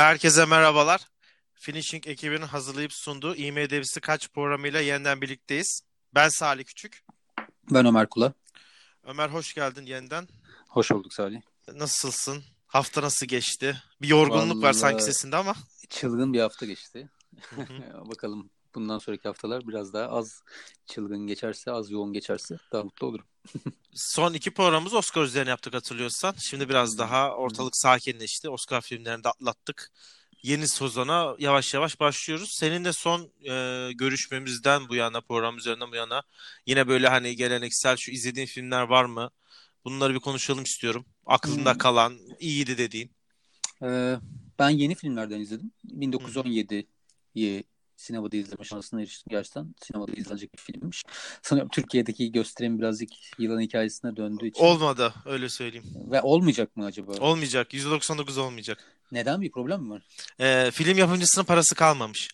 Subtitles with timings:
[0.00, 1.06] Herkese merhabalar.
[1.54, 5.82] Finishing ekibinin hazırlayıp sunduğu IMDb'si kaç programıyla yeniden birlikteyiz.
[6.14, 7.04] Ben Salih Küçük.
[7.70, 8.32] Ben Ömer Kula.
[9.04, 10.28] Ömer hoş geldin yeniden.
[10.68, 11.40] Hoş bulduk Salih.
[11.72, 12.44] Nasılsın?
[12.66, 13.82] Hafta nasıl geçti?
[14.02, 15.54] Bir yorgunluk var Vallahi- sanki sesinde ama.
[15.88, 17.10] Çılgın bir hafta geçti.
[18.04, 20.42] Bakalım bundan sonraki haftalar biraz daha az
[20.86, 23.24] çılgın geçerse, az yoğun geçerse daha mutlu olurum.
[23.94, 26.34] Son iki programımız Oscar üzerine yaptık hatırlıyorsan.
[26.38, 28.48] Şimdi biraz daha ortalık sakinleşti.
[28.48, 29.90] Oscar filmlerini de atlattık.
[30.42, 32.50] Yeni sezona yavaş yavaş başlıyoruz.
[32.52, 36.22] Senin de son e, görüşmemizden bu yana, program üzerinden bu yana
[36.66, 39.30] yine böyle hani geleneksel şu izlediğin filmler var mı?
[39.84, 41.06] Bunları bir konuşalım istiyorum.
[41.26, 41.78] Aklında Hmm.
[41.78, 43.10] kalan, iyiydi dediğin.
[43.82, 44.16] Ee,
[44.58, 45.72] ben yeni filmlerden izledim.
[45.84, 47.64] 1917'yi
[48.00, 49.30] sinemada izleme şansına eriştim.
[49.30, 51.02] Gerçekten sinemada izlenecek bir filmmiş.
[51.42, 54.64] Sanıyorum Türkiye'deki gösterim birazcık yılan hikayesine döndüğü için.
[54.64, 55.86] Olmadı öyle söyleyeyim.
[56.10, 57.12] Ve olmayacak mı acaba?
[57.12, 57.74] Olmayacak.
[57.74, 58.78] %99 olmayacak.
[59.12, 60.02] Neden bir problem mi var?
[60.40, 62.28] E, film yapımcısının parası kalmamış.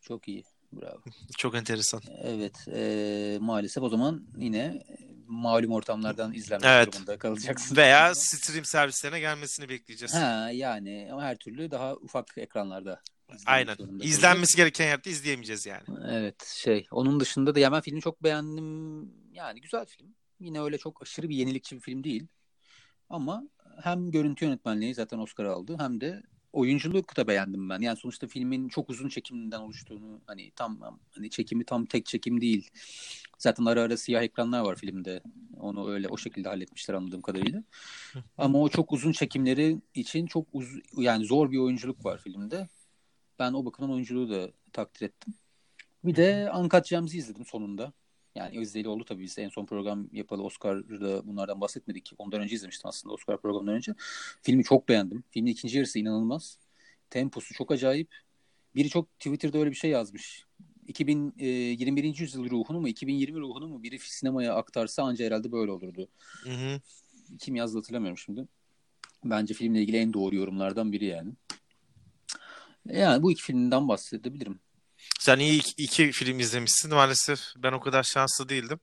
[0.00, 0.44] Çok iyi.
[0.72, 1.00] Bravo.
[1.38, 2.02] Çok enteresan.
[2.22, 2.68] Evet.
[2.74, 4.82] ee, maalesef o zaman yine e,
[5.26, 6.92] malum ortamlardan izlenmek Evet.
[6.92, 7.76] durumunda kalacaksın.
[7.76, 10.14] Veya stream servislerine gelmesini bekleyeceğiz.
[10.14, 13.00] Ha yani ama her türlü daha ufak ekranlarda.
[13.46, 13.76] Aynen.
[14.00, 15.82] İzlenmesi gereken yerde izleyemeyeceğiz yani.
[16.08, 19.10] Evet şey onun dışında da ya ben filmi çok beğendim.
[19.32, 20.14] Yani güzel film.
[20.40, 22.26] Yine öyle çok aşırı bir yenilikçi bir film değil.
[23.10, 23.42] Ama
[23.82, 26.22] hem görüntü yönetmenliği zaten Oscar aldı hem de
[26.52, 27.80] oyunculuğu da beğendim ben.
[27.80, 32.70] Yani sonuçta filmin çok uzun çekiminden oluştuğunu hani tam hani çekimi tam tek çekim değil.
[33.38, 35.22] Zaten ara ara siyah ekranlar var filmde.
[35.60, 37.62] Onu öyle o şekilde halletmişler anladığım kadarıyla.
[38.38, 42.68] Ama o çok uzun çekimleri için çok uz yani zor bir oyunculuk var filmde.
[43.40, 45.34] Ben o bakımdan oyunculuğu da takdir ettim.
[46.04, 47.92] Bir de Uncut Gems'i izledim sonunda.
[48.34, 52.12] Yani izleyeli oldu tabii biz en son program yapalı Oscar'da bunlardan bahsetmedik.
[52.18, 53.94] Ondan önce izlemiştim aslında Oscar programından önce.
[54.42, 55.24] Filmi çok beğendim.
[55.30, 56.58] Filmin ikinci yarısı inanılmaz.
[57.10, 58.14] Temposu çok acayip.
[58.74, 60.44] Biri çok Twitter'da öyle bir şey yazmış.
[60.86, 62.18] 2021.
[62.18, 66.08] yüzyıl ruhunu mu 2020 ruhunu mu biri sinemaya aktarsa anca herhalde böyle olurdu.
[66.44, 66.80] Hı hı.
[67.38, 68.48] Kim yazdı hatırlamıyorum şimdi.
[69.24, 71.32] Bence filmle ilgili en doğru yorumlardan biri yani.
[72.86, 74.60] Yani bu iki filmden bahsedebilirim.
[75.20, 76.94] Sen iyi iki, iki film izlemişsin.
[76.94, 78.80] Maalesef ben o kadar şanslı değildim.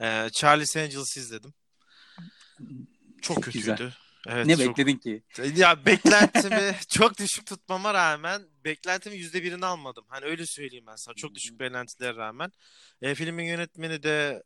[0.00, 1.54] Ee, Charlie's Angels izledim.
[3.22, 3.58] Çok kötüydü.
[3.58, 3.92] Güzel.
[4.28, 5.22] Evet, ne çok- bekledin ki?
[5.56, 10.04] Ya beklentimi çok düşük tutmama rağmen beklentimin yüzde birini almadım.
[10.08, 11.14] Hani öyle söyleyeyim ben sana.
[11.14, 12.52] Çok düşük beklentilere rağmen.
[13.02, 14.42] E, filmin yönetmeni de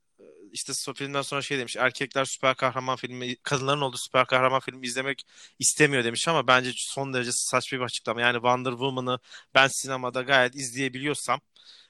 [0.52, 1.76] işte so- filmden sonra şey demiş.
[1.76, 5.22] Erkekler süper kahraman filmi, kadınların olduğu süper kahraman filmi izlemek
[5.58, 8.20] istemiyor demiş ama bence son derece saçma bir açıklama.
[8.20, 9.18] Yani Wonder Woman'ı
[9.54, 11.40] ben sinemada gayet izleyebiliyorsam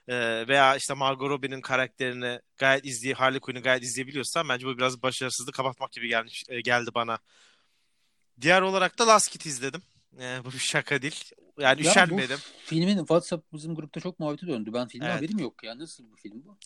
[0.08, 5.02] e, veya işte Margot Robbie'nin karakterini gayet izleye Harley Quinn'i gayet izleyebiliyorsam bence bu biraz
[5.02, 7.19] başarısızlık kapatmak gibi gelmiş e, geldi bana.
[8.40, 9.82] Diğer olarak da Last Kid izledim.
[10.19, 11.25] Ee, bu bir şaka değil.
[11.59, 12.38] Yani Ya üşenmedim.
[12.65, 14.71] filmin WhatsApp bizim grupta çok muhabbeti döndü.
[14.72, 15.16] Ben filmden Evet.
[15.16, 15.78] haberim yok ya.
[15.78, 16.56] Nasıl bu film bu?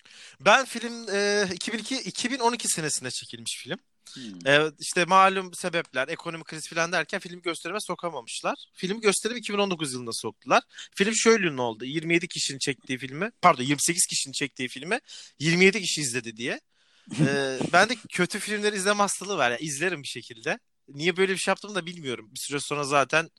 [0.40, 3.78] Ben film e, 2002 2012 senesinde çekilmiş film.
[4.14, 4.46] Hmm.
[4.46, 8.54] E, işte malum sebepler, ekonomik kriz falan derken filmi gösterime sokamamışlar.
[8.72, 10.62] Filmi gösterim 2019 yılında soktular.
[10.94, 11.84] Film şöyle ünlü oldu.
[11.84, 14.98] 27 kişinin çektiği filmi, pardon 28 kişinin çektiği filmi
[15.38, 16.60] 27 kişi izledi diye.
[17.20, 19.50] E, ben de kötü filmleri izleme hastalığı var.
[19.50, 20.58] Yani izlerim bir şekilde.
[20.88, 22.28] Niye böyle bir şey yaptığımı da bilmiyorum.
[22.34, 23.30] Bir süre sonra zaten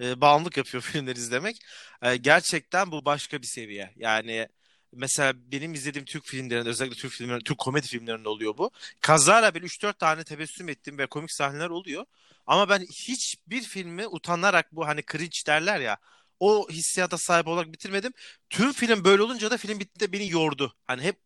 [0.00, 1.56] e, bağımlılık yapıyor filmleri izlemek.
[2.02, 3.92] E, gerçekten bu başka bir seviye.
[3.96, 4.48] Yani
[4.92, 8.70] mesela benim izlediğim Türk filmlerinde özellikle Türk filmlerinde, Türk komedi filmlerinde oluyor bu.
[9.00, 12.04] Kazara böyle 3-4 tane tebessüm ettiğim ve komik sahneler oluyor.
[12.46, 15.96] Ama ben hiçbir filmi utanarak bu hani cringe derler ya
[16.40, 18.12] o hissiyata sahip olarak bitirmedim.
[18.50, 20.74] Tüm film böyle olunca da film bitti de beni yordu.
[20.86, 21.16] Hani hep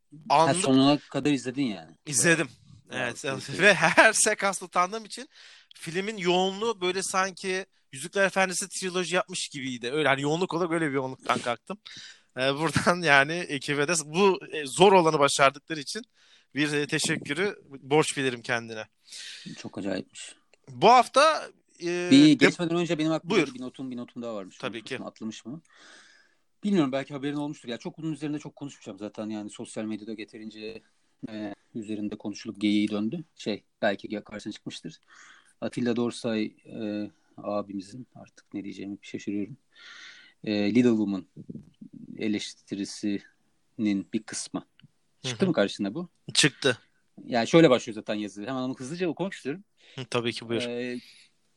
[0.44, 1.96] Ha, anlık sonuna kadar izledin yani.
[2.06, 2.48] izledim.
[2.90, 3.24] Evet,
[3.58, 5.28] ve her sekansta utandığım için
[5.74, 9.90] filmin yoğunluğu böyle sanki Yüzükler Efendisi triloji yapmış gibiydi.
[9.92, 11.78] Öyle hani yoğunluk olarak öyle bir yoğunluktan kalktım.
[12.36, 16.02] Ee, buradan yani ekibe de bu e, zor olanı başardıkları için
[16.54, 18.84] bir e, teşekkürü borç bilirim kendine.
[19.58, 20.34] Çok acayipmiş.
[20.68, 21.48] Bu hafta
[21.82, 23.54] e, Bir de- geçmeden önce benim aklımda Buyur.
[23.54, 24.58] bir notum bir notum daha varmış.
[24.58, 24.98] Tabii ki.
[24.98, 25.62] Atlamış mı?
[26.64, 27.68] Bilmiyorum belki haberin olmuştur.
[27.68, 30.82] Ya çok bunun üzerinde çok konuşmayacağım zaten yani sosyal medyada yeterince
[31.30, 33.24] e, üzerinde konuşulup geyiği döndü.
[33.36, 35.00] Şey belki karşına çıkmıştır.
[35.60, 39.56] Atilla Dorsay e, abimizin artık ne diyeceğimi şaşırıyorum.
[40.44, 41.26] E, Little Woman
[42.18, 44.66] eleştirisinin bir kısmı.
[45.22, 45.48] Çıktı Hı hı.
[45.48, 46.08] mı karşına bu?
[46.34, 46.78] çıktı.
[47.26, 48.42] Yani şöyle başlıyor zaten yazı.
[48.42, 49.64] Hemen onu hızlıca okumak istiyorum.
[49.94, 50.62] Hı, Tabii ki buyur.
[50.62, 51.00] Ee,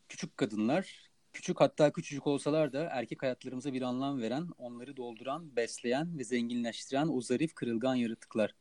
[0.10, 6.18] küçük kadınlar, küçük hatta küçücük olsalar da erkek hayatlarımıza bir anlam veren, onları dolduran, besleyen
[6.18, 8.56] ve zenginleştiren o zarif, kırılgan yaratıklar.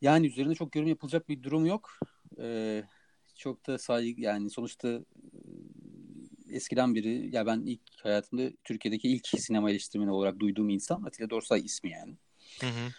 [0.00, 1.90] Yani üzerine çok yorum yapılacak bir durum yok.
[2.38, 2.84] Ee,
[3.36, 5.02] çok da saygı yani sonuçta e,
[6.50, 11.64] eskiden beri ya ben ilk hayatımda Türkiye'deki ilk sinema eleştirmeni olarak duyduğum insan Atilla Dorsay
[11.64, 12.16] ismi yani.
[12.60, 12.92] Hı hı.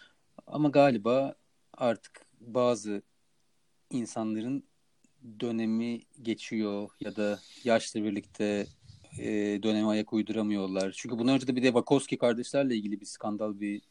[0.48, 1.36] Ama galiba
[1.74, 3.02] artık bazı
[3.90, 4.64] insanların
[5.40, 8.68] dönemi geçiyor ya da yaşla birlikte
[9.20, 10.92] e, döneme ayak uyduramıyorlar.
[10.98, 13.82] Çünkü bundan önce de bir de Wachowski kardeşlerle ilgili bir skandal bir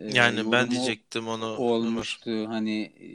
[0.00, 1.44] e, Yani ben yorumu diyecektim onu.
[1.56, 2.48] olmuştu.
[2.48, 3.08] Hani e,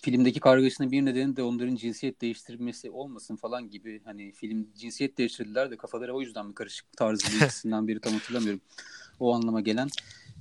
[0.00, 4.00] filmdeki kargaşanın bir nedeni de onların cinsiyet değiştirmesi olmasın falan gibi.
[4.04, 8.60] Hani film cinsiyet değiştirdiler de kafaları o yüzden mi karışık tarzı bir biri tam hatırlamıyorum.
[9.20, 9.88] O anlama gelen.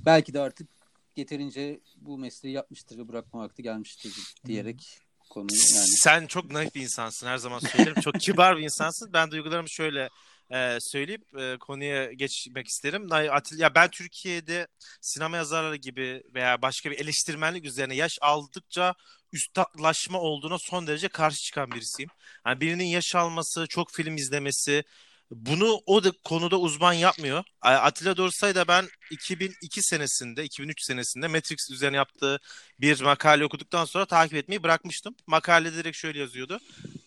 [0.05, 0.67] Belki de artık
[1.15, 4.13] yeterince bu mesleği yapmıştır ve bırakma vakti gelmiştir
[4.45, 5.04] diyerek
[5.35, 5.87] konuyu yani.
[5.87, 8.01] Sen çok naif bir insansın her zaman söylerim.
[8.01, 9.13] çok kibar bir insansın.
[9.13, 10.09] Ben duygularımı şöyle
[10.53, 13.07] e, söyleyip e, konuya geçmek isterim.
[13.11, 14.67] Atil- Ya ben Türkiye'de
[15.01, 18.93] sinema yazarları gibi veya başka bir eleştirmenlik üzerine yaş aldıkça
[19.33, 22.09] üstadlaşma olduğuna son derece karşı çıkan birisiyim.
[22.47, 24.83] Yani birinin yaş alması, çok film izlemesi
[25.31, 27.43] bunu o da konuda uzman yapmıyor.
[27.61, 32.39] Atilla Dorsay da ben 2002 senesinde, 2003 senesinde Matrix üzerine yaptığı
[32.79, 35.15] bir makale okuduktan sonra takip etmeyi bırakmıştım.
[35.27, 36.59] Makalede direkt şöyle yazıyordu.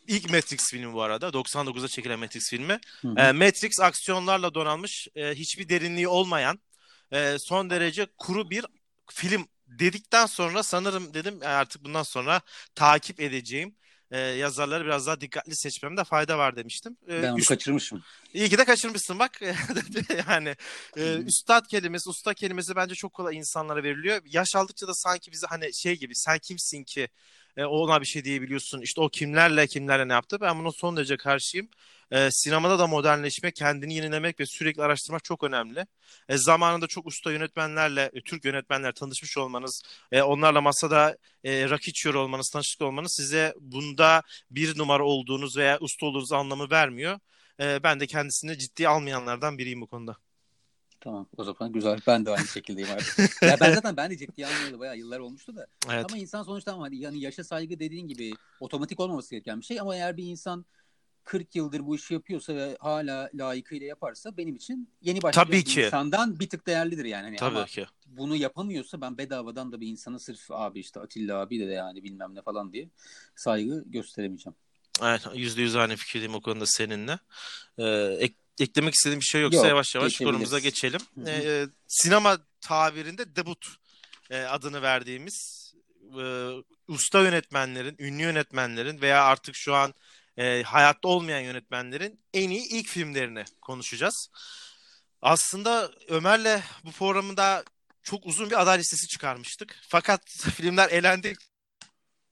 [0.07, 1.33] İlk Matrix filmi bu arada.
[1.33, 2.79] 99'da çekilen Matrix filmi.
[3.03, 3.21] Hı hı.
[3.21, 6.59] E, Matrix aksiyonlarla donanmış, e, hiçbir derinliği olmayan,
[7.13, 8.65] e, son derece kuru bir
[9.11, 12.41] film dedikten sonra sanırım dedim "E, artık bundan sonra
[12.75, 13.75] takip edeceğim
[14.11, 16.97] e, yazarları biraz daha dikkatli seçmemde fayda var demiştim.
[17.09, 18.03] E, Ben onu üst- kaçırmışım.
[18.35, 19.41] İyi ki de kaçırmışsın bak.
[20.29, 20.57] yani
[20.97, 24.23] e, üstad kelimesi, usta kelimesi bence çok kolay insanlara veriliyor.
[24.27, 27.09] Yaş aldıkça da sanki bize hani şey gibi sen kimsin ki
[27.59, 28.81] e, ona bir şey diyebiliyorsun.
[28.83, 30.39] İşte o kimlerle kimlerle ne yaptı.
[30.41, 31.69] Ben buna son derece karşıyım.
[32.11, 35.87] E, sinemada da modernleşmek, kendini yenilemek ve sürekli araştırmak çok önemli.
[36.29, 39.83] E, zamanında çok usta yönetmenlerle, e, Türk yönetmenler tanışmış olmanız,
[40.13, 45.79] e, onlarla masada e, rakı içiyor olmanız, tanışık olmanız size bunda bir numara olduğunuz veya
[45.81, 47.19] usta olduğunuz anlamı vermiyor.
[47.61, 50.28] E, ben de kendisini ciddiye almayanlardan biriyim bu konuda.
[51.01, 51.99] Tamam o zaman güzel.
[52.07, 53.43] Ben de aynı şekildeyim artık.
[53.43, 55.67] ya ben zaten ben de ciddiye almıyordu bayağı yıllar olmuştu da.
[55.93, 56.05] Evet.
[56.09, 59.81] Ama insan sonuçta ama hani yani yaşa saygı dediğin gibi otomatik olmaması gereken bir şey
[59.81, 60.67] ama eğer bir insan
[61.25, 65.65] 40 yıldır bu işi yapıyorsa ve hala layıkıyla yaparsa benim için yeni başlayan Tabii bir
[65.65, 65.83] ki.
[65.83, 67.25] insandan bir tık değerlidir yani.
[67.25, 67.87] Hani Tabii ama ki.
[68.07, 72.35] bunu yapamıyorsa ben bedavadan da bir insana sırf abi işte Atilla abi de yani bilmem
[72.35, 72.89] ne falan diye
[73.37, 74.57] saygı gösteremeyeceğim.
[75.03, 77.19] Evet, yüzde yüz aynı fikirdeyim o konuda seninle.
[77.79, 81.01] Ee, ek- eklemek istediğim bir şey yoksa Yok, yavaş yavaş konumuza geçelim.
[81.15, 81.31] Hı hı.
[81.31, 83.67] Ee, sinema tabirinde debut
[84.31, 85.69] e, adını verdiğimiz
[86.21, 86.49] e,
[86.89, 89.95] usta yönetmenlerin, ünlü yönetmenlerin veya artık şu an
[90.37, 94.29] e, hayatta olmayan yönetmenlerin en iyi ilk filmlerini konuşacağız.
[95.23, 97.65] Aslında Ömer'le bu programda
[98.03, 99.77] çok uzun bir aday listesi çıkarmıştık.
[99.89, 100.21] Fakat
[100.57, 101.35] filmler elendi.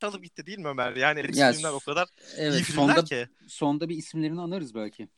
[0.01, 0.97] Çalıp gitti değil mi Ömer?
[0.97, 3.29] Yani Ya, filmler o kadar Evet iyi filmler sonda, ki.
[3.49, 5.09] sonda bir isimlerini anarız belki.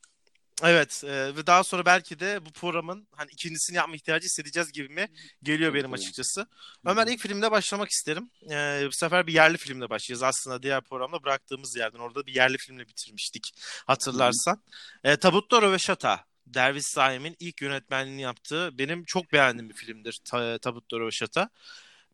[0.63, 4.89] Evet e, ve daha sonra belki de bu programın hani ikincisini yapma ihtiyacı hissedeceğiz gibi
[4.89, 5.09] mi
[5.43, 6.47] geliyor benim açıkçası.
[6.87, 8.31] Ömer ilk filmle başlamak isterim.
[8.51, 10.23] E, bu sefer bir yerli filmle başlayacağız.
[10.23, 13.55] Aslında diğer programda bıraktığımız yerden orada bir yerli filmle bitirmiştik
[13.87, 14.63] hatırlarsan.
[15.05, 16.25] E, Tabutto Röveşata.
[16.47, 21.51] Derviş Saim'in ilk yönetmenliğini yaptığı benim çok beğendiğim bir filmdir Ta- Tabutto Röveşata.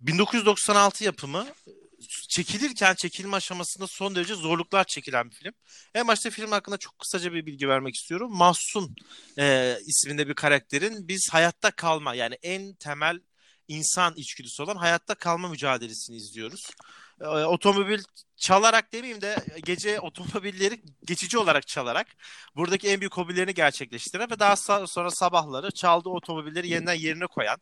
[0.01, 1.47] 1996 yapımı
[2.29, 5.53] çekilirken çekilme aşamasında son derece zorluklar çekilen bir film.
[5.95, 8.37] En başta film hakkında çok kısaca bir bilgi vermek istiyorum.
[8.37, 8.97] Mahsun
[9.39, 13.21] e, isminde bir karakterin biz hayatta kalma yani en temel
[13.69, 16.71] insan içgüdüsü olan hayatta kalma mücadelesini izliyoruz.
[17.21, 18.03] E, otomobil
[18.37, 22.07] çalarak demeyeyim de gece otomobilleri geçici olarak çalarak
[22.57, 27.59] buradaki en büyük hobilerini gerçekleştiren ve daha sonra sabahları çaldığı otomobilleri yeniden yerine koyan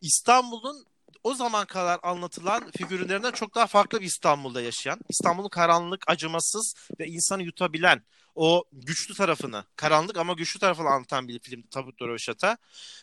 [0.00, 0.86] İstanbul'un
[1.24, 7.06] o zaman kadar anlatılan figürlerinden çok daha farklı bir İstanbul'da yaşayan, İstanbul'un karanlık, acımasız ve
[7.06, 8.02] insanı yutabilen
[8.34, 12.56] o güçlü tarafını, karanlık ama güçlü tarafını anlatan bir film Tabutto Röveşata.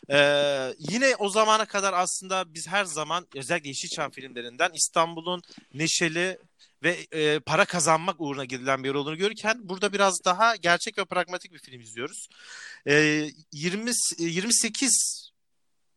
[0.10, 5.42] Ee, yine o zamana kadar aslında biz her zaman özellikle Yeşilçam filmlerinden İstanbul'un
[5.74, 6.38] neşeli
[6.84, 11.06] ve e, para kazanmak uğruna gidilen bir yol olduğunu görürken burada biraz daha gerçek ve
[11.06, 12.28] pragmatik bir film izliyoruz.
[12.88, 15.21] Ee, 20 28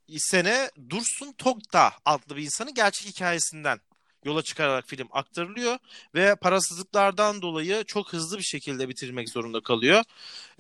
[0.09, 3.81] sene Dursun Tokta adlı bir insanın gerçek hikayesinden
[4.25, 5.79] yola çıkararak film aktarılıyor
[6.15, 10.05] ve parasızlıklardan dolayı çok hızlı bir şekilde bitirmek zorunda kalıyor.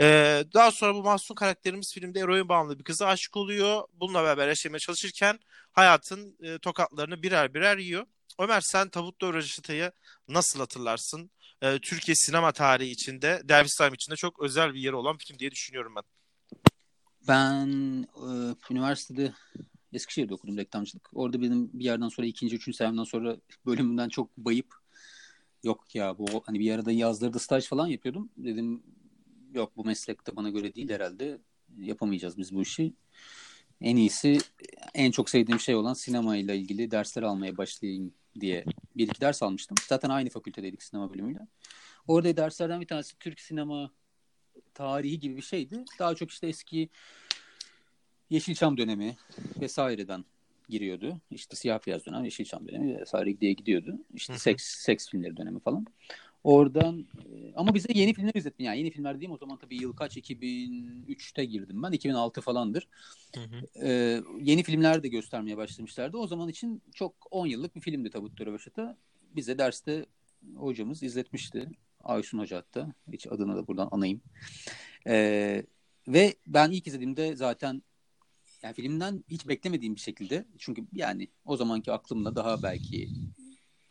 [0.00, 3.82] Ee, daha sonra bu Mahsun karakterimiz filmde eroin bağımlı bir kıza aşık oluyor.
[3.92, 5.38] Bununla beraber yaşamaya çalışırken
[5.72, 8.06] hayatın e, tokatlarını birer birer yiyor.
[8.38, 9.92] Ömer sen Tabutlu Röveşata'yı
[10.28, 11.30] nasıl hatırlarsın?
[11.62, 15.50] Ee, Türkiye sinema tarihi içinde, Derviş Saim içinde çok özel bir yeri olan film diye
[15.50, 16.02] düşünüyorum ben.
[17.28, 17.68] Ben
[18.02, 19.32] e, üniversitede
[19.92, 21.10] Eskişehir'de okudum reklamcılık.
[21.12, 24.74] Orada benim bir yerden sonra ikinci, üçüncü senemden sonra bölümümden çok bayıp
[25.64, 28.30] yok ya bu hani bir arada yazları da staj falan yapıyordum.
[28.36, 28.82] Dedim
[29.54, 31.38] yok bu meslekte bana göre değil herhalde
[31.78, 32.94] yapamayacağız biz bu işi.
[33.80, 34.38] En iyisi
[34.94, 38.64] en çok sevdiğim şey olan sinema ile ilgili dersler almaya başlayayım diye
[38.96, 39.76] bir iki ders almıştım.
[39.88, 41.38] Zaten aynı fakültedeydik sinema bölümüyle.
[42.06, 43.90] Orada derslerden bir tanesi Türk sinema
[44.74, 45.84] tarihi gibi bir şeydi.
[45.98, 46.88] Daha çok işte eski
[48.30, 49.16] Yeşilçam dönemi
[49.60, 50.24] vesaireden
[50.68, 51.20] giriyordu.
[51.30, 53.98] İşte siyah beyaz dönem, Yeşilçam dönemi vesaire diye gidiyordu.
[54.14, 55.86] İşte seks seks filmleri dönemi falan.
[56.44, 58.62] Oradan e, ama bize yeni filmler izletti.
[58.62, 61.92] Yani yeni filmler diyeyim o zaman tabii yıl kaç 2003'te girdim ben.
[61.92, 62.88] 2006 falandır.
[63.34, 63.86] Hı hı.
[63.86, 66.16] Ee, yeni filmler de göstermeye başlamışlardı.
[66.16, 68.96] O zaman için çok 10 yıllık bir filmdi Tabut Röveşat'a.
[69.36, 70.06] Bize derste
[70.56, 71.68] hocamız izletmişti.
[72.04, 72.92] Aysun Hoca hatta.
[73.12, 74.20] Hiç adını da buradan anayım.
[75.06, 75.64] Ee,
[76.08, 77.82] ve ben ilk izlediğimde zaten
[78.62, 83.08] yani filmden hiç beklemediğim bir şekilde çünkü yani o zamanki aklımda daha belki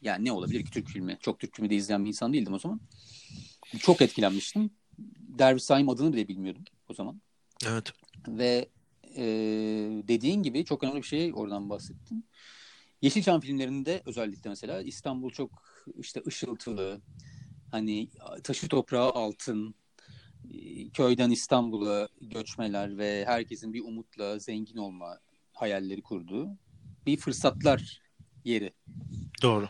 [0.02, 1.18] yani ne olabilir ki Türk filmi?
[1.22, 2.80] Çok Türk filmi de izleyen bir insan değildim o zaman.
[3.80, 4.72] Çok etkilenmiştim.
[5.40, 7.22] Derviş Saim adını bile bilmiyordum o zaman.
[7.68, 7.94] Evet.
[8.28, 8.70] Ve
[9.16, 9.24] e,
[10.08, 12.26] dediğin gibi çok önemli bir şey oradan bahsettin.
[13.02, 15.64] Yeşilçam filmlerinde özellikle mesela İstanbul çok
[15.98, 17.02] işte ışıltılı,
[17.74, 18.08] hani
[18.44, 19.76] taşı toprağı altın,
[20.94, 25.20] köyden İstanbul'a göçmeler ve herkesin bir umutla zengin olma
[25.54, 26.58] hayalleri kurduğu
[27.06, 28.02] bir fırsatlar
[28.46, 28.74] yeri.
[29.42, 29.68] Doğru.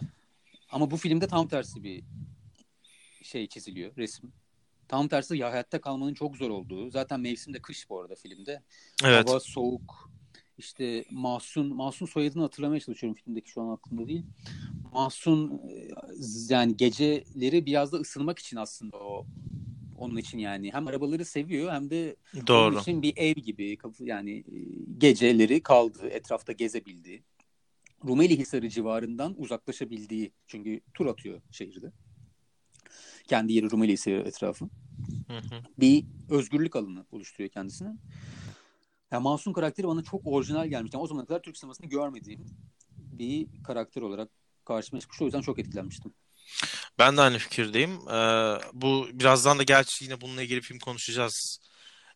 [0.72, 2.04] Ama bu filmde tam tersi bir
[3.24, 4.34] şey çiziliyor, resim.
[4.88, 6.90] Tam tersi ya hayatta kalmanın çok zor olduğu.
[6.90, 8.64] Zaten mevsim de kış bu arada filmde.
[9.04, 9.30] Evet.
[9.30, 10.10] Hava soğuk.
[10.58, 14.24] İşte Mahsun, Mahsun soyadını hatırlamaya çalışıyorum filmdeki şu an aklımda değil.
[14.94, 15.62] Mahsun
[16.50, 19.26] yani geceleri biraz da ısınmak için aslında o
[19.98, 22.16] onun için yani hem arabaları seviyor hem de
[22.48, 22.68] Doğru.
[22.68, 24.44] onun için bir ev gibi yani
[24.98, 27.24] geceleri kaldı etrafta gezebildi.
[28.08, 31.92] Rumeli Hisarı civarından uzaklaşabildiği çünkü tur atıyor şehirde.
[33.28, 34.66] Kendi yeri Rumeli Hisarı etrafı.
[35.28, 35.62] Hı hı.
[35.78, 37.90] Bir özgürlük alanı oluşturuyor kendisine.
[39.14, 40.96] Yani Masum karakteri bana çok orijinal gelmişti.
[40.98, 42.46] Yani o zamana kadar Türk sinemasını görmediğim
[42.98, 44.30] bir karakter olarak
[44.66, 45.22] karşıma çıkmış.
[45.22, 46.14] O yüzden çok etkilenmiştim.
[47.00, 47.92] Ben de aynı fikirdeyim.
[48.10, 51.60] Ee, bu birazdan da gerçi yine bununla ilgili film konuşacağız.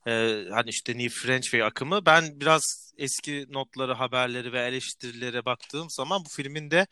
[0.08, 2.06] Ee, hani işte New French ve akımı.
[2.06, 6.88] Ben biraz eski notları, haberleri ve eleştirilere baktığım zaman bu filmin de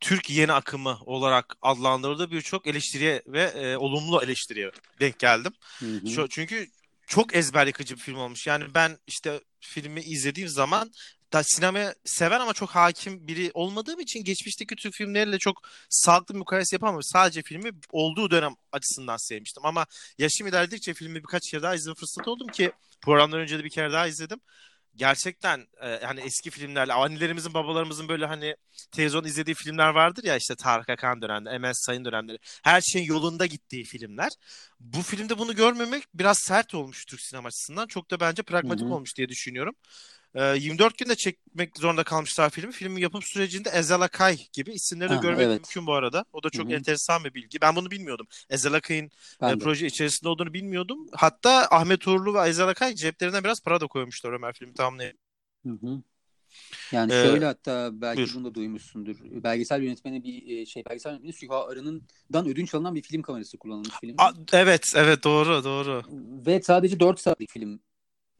[0.00, 4.70] Türk yeni akımı olarak adlandırıldığı birçok eleştiriye ve e, olumlu eleştiriye
[5.00, 5.52] denk geldim.
[5.78, 6.06] Hı hı.
[6.06, 6.66] Şu, çünkü
[7.06, 8.46] çok ezber yıkıcı bir film olmuş.
[8.46, 10.90] Yani ben işte filmi izlediğim zaman
[11.32, 16.76] da sinemayı seven ama çok hakim biri olmadığım için geçmişteki Türk filmleriyle çok sağlıklı mukayese
[16.76, 17.02] yapamam.
[17.02, 19.66] Sadece filmi olduğu dönem açısından sevmiştim.
[19.66, 19.86] Ama
[20.18, 23.92] yaşım ilerledikçe filmi birkaç kere daha izleme fırsatı oldum ki programdan önce de bir kere
[23.92, 24.40] daha izledim.
[24.96, 28.56] Gerçekten e, hani eski filmlerle annelerimizin babalarımızın böyle hani
[28.92, 32.38] televizyon izlediği filmler vardır ya işte Tarık Akan dönemleri, Emel Sayın dönemleri.
[32.62, 34.32] Her şeyin yolunda gittiği filmler.
[34.80, 37.86] Bu filmde bunu görmemek biraz sert olmuş Türk sinema açısından.
[37.86, 38.94] Çok da bence pragmatik Hı hı.
[38.94, 39.74] olmuş diye düşünüyorum.
[40.36, 42.72] Ee, 24 günde çekmek zorunda kalmışlar filmi.
[42.72, 45.58] Filmin yapım sürecinde Ezel Akay gibi isimleri de Ha, görmek evet.
[45.58, 46.24] mümkün bu arada.
[46.32, 46.76] O da çok Hı hı.
[46.76, 47.60] enteresan bir bilgi.
[47.60, 48.26] Ben bunu bilmiyordum.
[48.50, 49.10] Ezel Akay'ın
[49.48, 51.06] e, proje içerisinde olduğunu bilmiyordum.
[51.12, 55.16] Hatta Ahmet Uğurlu ve Ezel Akay ceplerine biraz para da koymuşlar Ömer filmi tamamlayıp.
[56.92, 58.34] Yani Ee, şöyle hatta belki buyur.
[58.36, 59.16] bunu da duymuşsundur.
[59.44, 63.94] Belgesel yönetmeni bir e, şey belgesel yönetmeni Süha Arı'ndan ödünç alınan bir film kamerası kullanılmış
[64.00, 64.22] filmde.
[64.22, 66.02] A- evet, evet doğru, doğru.
[66.46, 67.80] Ve sadece 4 saatlik film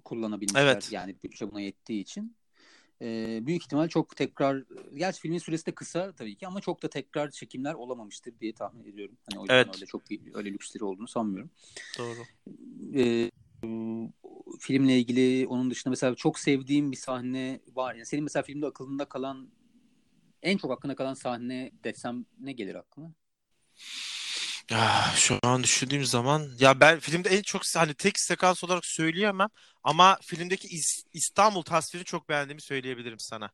[0.06, 0.62] kullanabilmişler.
[0.62, 0.92] Evet.
[0.92, 2.36] Yani bütçe buna yettiği için.
[3.02, 6.88] Ee, büyük ihtimal çok tekrar gerçi filmin süresi de kısa tabii ki ama çok da
[6.88, 9.16] tekrar çekimler olamamıştır diye tahmin ediyorum.
[9.26, 9.74] Hani o yüzden Evet.
[9.74, 11.50] öyle çok bir, öyle lüksleri olduğunu sanmıyorum.
[11.98, 12.18] Doğru.
[12.94, 13.30] Ee,
[14.60, 17.94] filmle ilgili onun dışında mesela çok sevdiğim bir sahne var.
[17.94, 19.48] Yani senin mesela filmde akılında kalan
[20.42, 23.12] en çok aklına kalan sahne desem ne gelir aklına?
[24.70, 29.48] Ya, şu an düşündüğüm zaman ya ben filmde en çok hani tek sekans olarak söyleyemem
[29.84, 33.50] ama filmdeki İs- İstanbul tasviri çok beğendiğimi söyleyebilirim sana.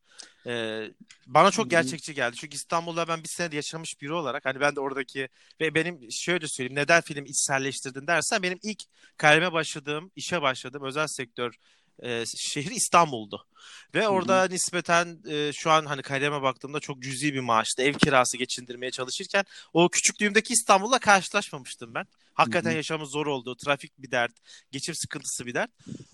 [0.46, 0.88] Ee,
[1.26, 2.36] bana çok gerçekçi geldi.
[2.36, 5.28] Çünkü İstanbul'da ben bir senede yaşamış biri olarak hani ben de oradaki
[5.60, 8.82] ve benim şöyle söyleyeyim neden film içselleştirdin dersen benim ilk
[9.16, 11.54] kariyerime başladığım, işe başladığım özel sektör
[12.02, 13.46] e, şehri İstanbul'du.
[13.94, 18.36] Ve orada nispeten e, şu an hani kariyerime baktığımda çok cüzi bir maaşta ev kirası
[18.36, 22.06] geçindirmeye çalışırken o küçüklüğümdeki İstanbul'la karşılaşmamıştım ben.
[22.34, 24.32] Hakikaten yaşamın zor olduğu, trafik bir dert,
[24.70, 25.70] geçim sıkıntısı bir dert.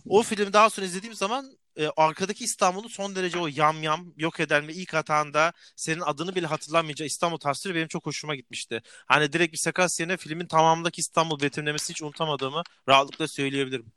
[0.08, 4.40] O filmi daha sonra izlediğim zaman e, arkadaki İstanbul'un son derece o yam yam yok
[4.40, 8.82] eden ve ilk hatanda senin adını bile hatırlamayacağı İstanbul tasviri benim çok hoşuma gitmişti.
[9.06, 13.92] Hani direkt bir sekans yerine filmin tamamındaki İstanbul betimlemesini hiç unutamadığımı rahatlıkla söyleyebilirim.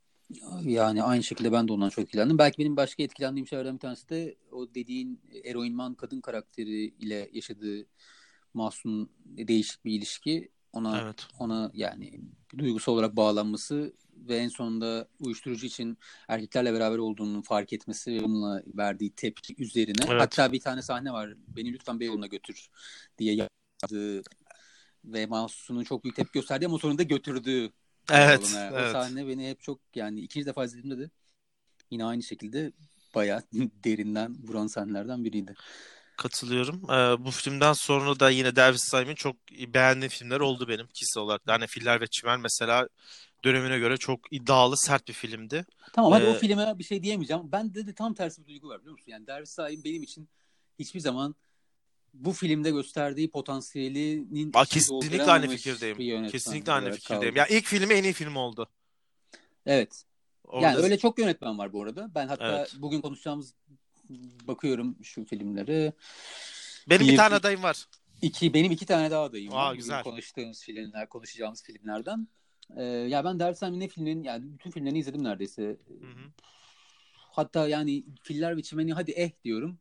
[0.62, 2.38] Yani aynı şekilde ben de ondan çok etkilendim.
[2.38, 7.86] Belki benim başka etkilendiğim şeylerden bir tanesi de o dediğin eroinman kadın karakteri ile yaşadığı
[8.54, 10.50] masum değişik bir ilişki.
[10.72, 11.26] Ona Evet.
[11.38, 12.20] ona yani
[12.58, 15.98] duygusal olarak bağlanması ve en sonunda uyuşturucu için
[16.28, 20.04] erkeklerle beraber olduğunu fark etmesi ve onunla verdiği tepki üzerine.
[20.08, 20.20] Evet.
[20.20, 21.34] Hatta bir tane sahne var.
[21.56, 22.68] Beni lütfen Beyoğlu'na götür
[23.18, 24.22] diye yaptığı
[25.04, 27.72] ve Mahsus'un çok büyük tepki gösterdi ama sonunda götürdüğü
[28.10, 28.56] Evet.
[28.72, 28.92] O evet.
[28.92, 31.10] sahne beni hep çok yani ikinci defa izlediğimde de
[31.90, 32.72] yine aynı şekilde
[33.14, 33.42] bayağı
[33.84, 35.54] derinden vuran sahnelerden biriydi.
[36.16, 36.90] Katılıyorum.
[36.90, 41.46] Ee, bu filmden sonra da yine David Simon'ın çok beğendiğim filmler oldu benim kişisel olarak.
[41.46, 41.52] da.
[41.52, 42.88] Hani Filler ve Çimen mesela
[43.44, 45.64] dönemine göre çok iddialı, sert bir filmdi.
[45.92, 47.52] Tamam hadi Ee, o filme bir şey diyemeyeceğim.
[47.52, 49.12] Ben de, de tam tersi bir duygu var biliyor musun?
[49.12, 50.28] Yani Derviş Saim benim için
[50.78, 51.34] hiçbir zaman
[52.14, 56.28] bu filmde gösterdiği potansiyelinin Aa, kesinlikle aynı fikirdeyim.
[56.28, 57.34] Kesinlikle aynı fikirdeyim.
[57.34, 57.38] kaldı.
[57.38, 58.68] Ya ilk filmi en iyi film oldu.
[59.66, 60.04] Evet.
[60.44, 62.10] Orada Yani öyle çok yönetmen var bu arada.
[62.14, 62.74] Ben hatta Evet.
[62.78, 63.54] bugün konuşacağımız
[64.46, 65.92] bakıyorum şu filmlere.
[66.90, 67.86] benim bir bir- tane adayım var.
[68.22, 69.68] İki, benim iki tane daha adayım Aa, var.
[69.70, 70.02] Bugün güzel.
[70.02, 72.28] konuştuğumuz filmler, konuşacağımız filmlerden.
[72.76, 75.62] Ee, ya ben Saim'in ne filmlerin, yani bütün filmlerini izledim neredeyse.
[75.62, 76.30] Hı hı.
[77.14, 79.78] Hatta yani Filler ve Çimeni hadi eh diyorum.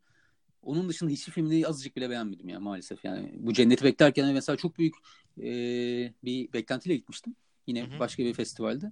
[0.62, 3.06] Onun dışında hiçbir filmini azıcık bile beğenmedim ya maalesef.
[3.06, 4.96] Yani bu Cenneti beklerken mesela çok büyük
[5.38, 5.44] e,
[6.24, 7.36] bir beklentiyle gitmiştim.
[7.68, 8.00] Yine Hı hı.
[8.00, 8.92] başka bir festivalde.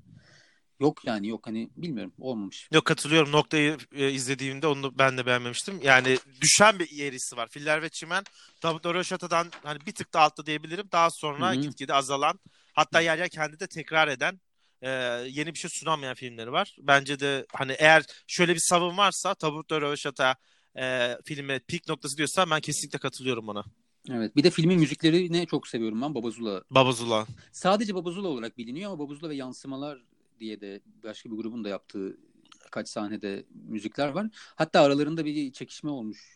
[0.80, 2.70] Yok yani yok hani bilmiyorum olmamış.
[2.72, 3.32] Yok katılıyorum.
[3.32, 5.80] Noktayı e, izlediğimde onu ben de beğenmemiştim.
[5.84, 7.48] Yani düşen bir yerisi var.
[7.48, 8.24] Filler ve Çimen
[8.64, 10.90] Davut Röşata'dan hani bir tık da altta diyebilirim.
[10.92, 11.62] Daha sonra Hı hı.
[11.62, 12.40] gitgide azalan
[12.74, 14.40] hatta yer yer kendi de tekrar eden
[14.82, 14.90] e,
[15.28, 16.76] yeni bir şey sunamayan filmleri var.
[16.80, 20.36] Bence de hani eğer şöyle bir savun varsa Davut Röşata
[20.76, 23.64] e, filme peak noktası diyorsa ben kesinlikle katılıyorum ona.
[24.10, 24.36] Evet.
[24.36, 26.64] Bir de filmin müziklerini çok seviyorum ben Babazula.
[26.72, 27.28] Babazula.
[27.52, 30.00] Sadece Babazula olarak biliniyor ama Babazula ve Yansımalar
[30.40, 32.18] diye de başka bir grubun da yaptığı
[32.66, 34.28] birkaç sahnede müzikler var.
[34.56, 36.36] Hatta aralarında bir çekişme olmuş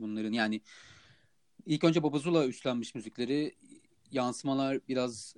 [0.00, 0.32] bunların.
[0.32, 0.60] Yani
[1.66, 3.54] ilk önce Babazula üstlenmiş müzikleri
[4.12, 5.34] yansımalar biraz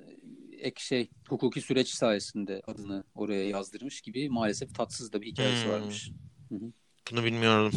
[0.58, 5.72] ek şey hukuki süreç sayesinde adını oraya yazdırmış gibi maalesef tatsız da bir hikayesi Hmm.
[5.72, 6.10] varmış.
[7.10, 7.72] Bunu bilmiyorum.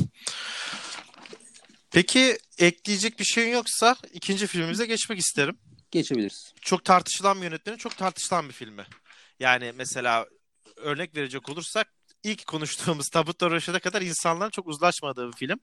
[1.91, 5.58] Peki ekleyecek bir şeyin yoksa ikinci filmimize geçmek isterim.
[5.91, 6.54] Geçebiliriz.
[6.62, 8.86] çok tartışılan bir yönetmenin çok tartışılan bir filmi.
[9.39, 10.26] Yani mesela
[10.76, 11.88] örnek verecek olursak
[12.24, 15.60] ilk konuştuğumuz Tabutta Röşat'a kadar insanların çok uzlaşmadığı bir film.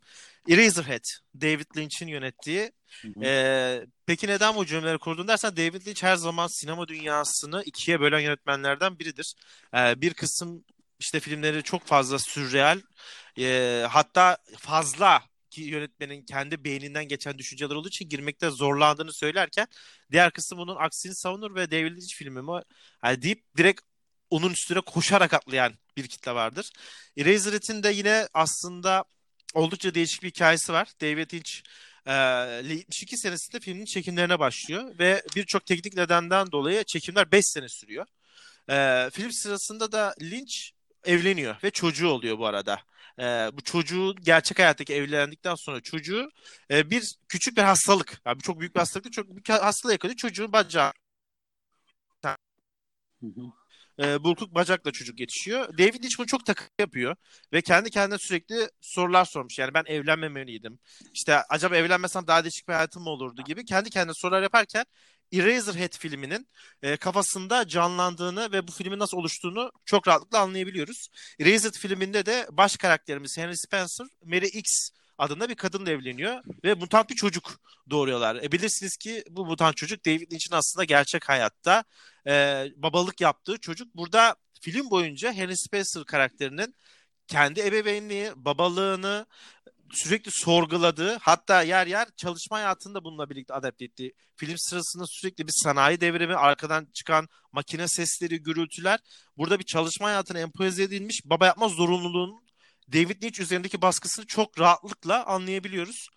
[0.49, 1.05] Eraserhead,
[1.41, 2.73] David Lynch'in yönettiği.
[3.03, 3.25] Hı hı.
[3.25, 8.21] Ee, peki neden bu cümleleri kurdun dersen David Lynch her zaman sinema dünyasını ikiye bölen
[8.21, 9.35] yönetmenlerden biridir.
[9.75, 10.65] Ee, bir kısım
[11.01, 12.81] işte filmleri çok fazla sürreal
[13.39, 19.67] ee, hatta fazla ki yönetmenin kendi beyninden geçen düşünceler olduğu için girmekte zorlandığını söylerken
[20.13, 22.63] diğer kısım bunun aksini savunur ve David Lynch filmi mi
[23.05, 23.81] yani deyip direkt
[24.31, 26.71] onun üstüne koşarak atlayan bir kitle vardır.
[27.17, 29.05] Eraserhead'in de yine aslında
[29.55, 30.89] oldukça değişik bir hikayesi var.
[31.01, 31.51] David Lynch
[32.07, 32.13] e,
[32.75, 38.07] 72 senesinde filmin çekimlerine başlıyor ve birçok teknik nedenden dolayı çekimler 5 sene sürüyor.
[38.71, 42.81] E, film sırasında da Lynch evleniyor ve çocuğu oluyor bu arada.
[43.19, 46.31] E, bu çocuğu gerçek hayattaki evlendikten sonra çocuğu
[46.71, 48.21] e, bir küçük bir hastalık.
[48.27, 50.17] Yani çok büyük bir hastalık değil, çok büyük bir hastalığa yakalıyor.
[50.17, 50.93] Çocuğun bacağı
[54.01, 55.79] e, burkuk bacakla çocuk yetişiyor.
[55.79, 57.17] David Lynch bunu çok takı yapıyor
[57.53, 59.59] ve kendi kendine sürekli sorular sormuş.
[59.59, 60.79] Yani ben evlenmemeliydim.
[61.15, 64.85] İşte acaba evlenmesem daha değişik bir hayatım mı olurdu gibi kendi kendine sorular yaparken
[65.33, 66.49] Eraserhead filminin
[66.83, 71.09] e, kafasında canlandığını ve bu filmin nasıl oluştuğunu çok rahatlıkla anlayabiliyoruz.
[71.41, 77.11] Eraserhead filminde de baş karakterimiz Henry Spencer, Mary X adında bir kadınla evleniyor ve mutant
[77.11, 78.37] bir çocuk doğuruyorlar.
[78.37, 81.85] E, bilirsiniz ki bu mutant çocuk David Lynch'in aslında gerçek hayatta
[82.27, 83.95] e, babalık yaptığı çocuk.
[83.95, 86.75] Burada film boyunca Henry Spencer karakterinin
[87.31, 89.27] kendi ebeveynliği, babalığını
[89.93, 95.53] sürekli sorguladığı hatta yer yer çalışma hayatında bununla birlikte adapte ettiği film sırasında sürekli bir
[95.53, 99.01] sanayi devrimi, arkadan çıkan makine sesleri, gürültüler
[99.37, 102.51] burada bir çalışma hayatına empoze edilmiş baba yapma zorunluluğunun
[102.93, 106.09] David Lynch üzerindeki baskısını çok rahatlıkla anlayabiliyoruz.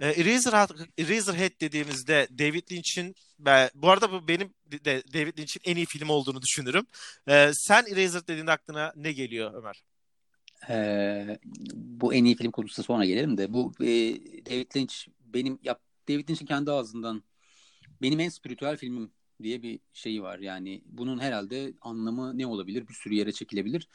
[0.00, 3.14] E, Eraserhead, Eraserhead dediğimizde David Lynch'in
[3.74, 6.86] bu arada bu benim de David Lynch'in en iyi film olduğunu düşünürüm.
[7.28, 9.82] E, sen Eraserhead dediğinde aklına ne geliyor Ömer?
[10.68, 11.38] Ee,
[11.74, 13.86] bu en iyi film konusuna sonra gelelim de bu e,
[14.46, 14.94] David Lynch
[15.26, 17.22] benim yap David Lynch'in kendi ağzından
[18.02, 20.38] benim en spiritüel filmim diye bir şeyi var.
[20.38, 22.88] Yani bunun herhalde anlamı ne olabilir?
[22.88, 23.88] Bir sürü yere çekilebilir.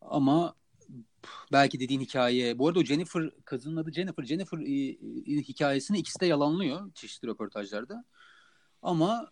[0.00, 0.54] Ama
[1.52, 4.88] belki dediğin hikaye bu arada o Jennifer kızının adı Jennifer Jennifer e,
[5.38, 8.04] e, hikayesini ikisi de yalanlıyor çeşitli röportajlarda.
[8.82, 9.30] Ama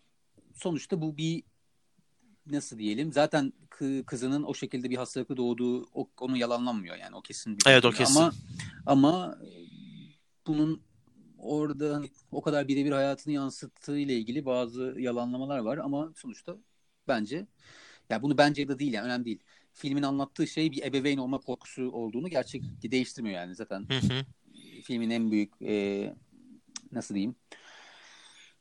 [0.55, 1.43] sonuçta bu bir
[2.51, 7.21] nasıl diyelim zaten kı- kızının o şekilde bir hastalıkla doğduğu o, onu yalanlanmıyor yani o
[7.21, 8.19] kesin bir Evet, o kesin.
[8.19, 8.31] ama
[8.85, 9.47] ama e,
[10.47, 10.81] bunun
[11.37, 16.57] orada hani o kadar birebir hayatını yansıttığı ile ilgili bazı yalanlamalar var ama sonuçta
[17.07, 17.47] bence
[18.09, 19.39] Ya bunu bence da değil yani önemli değil.
[19.73, 23.85] Filmin anlattığı şey bir ebeveyn olma korkusu olduğunu gerçek değiştirmiyor yani zaten.
[23.89, 24.25] Hı hı.
[24.83, 26.13] Filmin en büyük e,
[26.91, 27.35] nasıl diyeyim?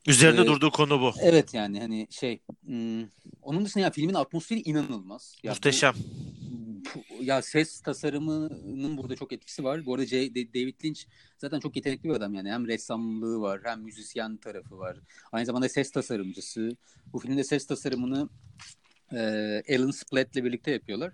[0.06, 1.12] Üzerinde Ee, durduğu konu bu.
[1.20, 3.02] Evet yani hani şey hmm,
[3.42, 5.36] onun dışında ya filmin atmosferi inanılmaz.
[5.42, 5.94] Ya Muhteşem.
[6.94, 9.86] bu- ya ses tasarımının burada çok etkisi var.
[9.86, 11.00] Bu arada J- De- David Lynch
[11.38, 12.50] zaten çok yetenekli bir adam yani.
[12.50, 14.96] Hem ressamlığı var hem müzisyen tarafı var.
[15.32, 16.76] Aynı zamanda ses tasarımcısı.
[17.12, 18.28] Bu filmde ses tasarımını
[19.12, 19.18] e,
[19.76, 21.12] Alan Splett'le birlikte yapıyorlar.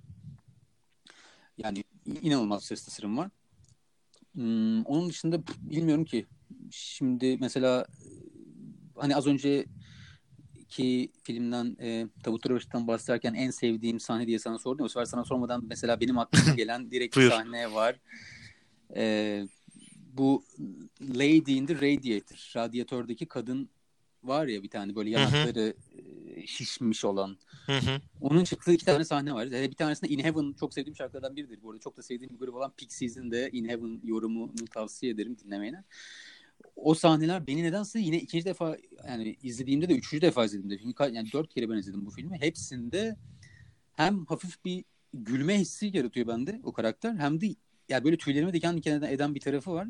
[1.59, 1.85] Yani
[2.23, 3.31] inanılmaz ses tasarım var.
[4.33, 6.27] Hmm, onun dışında bilmiyorum ki.
[6.71, 7.87] Şimdi mesela
[8.99, 9.65] hani az önce
[10.69, 14.85] ki filmden e, Tabut Röveş'ten bahsederken en sevdiğim sahne diye sana sordum.
[14.85, 18.01] O sefer sana sormadan mesela benim aklıma gelen direkt bir sahne var.
[18.97, 19.45] E,
[20.13, 20.45] bu
[21.01, 22.53] Lady in the Radiator.
[22.57, 23.71] Radyatördeki kadın
[24.23, 25.75] var ya bir tane böyle yanakları
[26.37, 27.39] e, şişmiş olan.
[28.21, 29.47] Onun çıktığı iki tane sahne var.
[29.47, 31.63] Hele bir tanesinde In Heaven çok sevdiğim şarkılardan biridir.
[31.63, 35.37] Bu arada çok da sevdiğim bir grup olan Pixies'in de In Heaven yorumunu tavsiye ederim
[35.39, 35.85] dinlemeyene.
[36.83, 38.77] O sahneler beni nedense yine ikinci defa
[39.09, 42.37] yani izlediğimde de üçüncü defa izlediğimde filmi ka- yani dört kere ben izledim bu filmi.
[42.41, 43.17] Hepsinde
[43.97, 47.47] hem hafif bir gülme hissi yaratıyor bende o karakter hem de
[47.89, 49.89] ya böyle tüylerimi diken diken eden, bir tarafı var.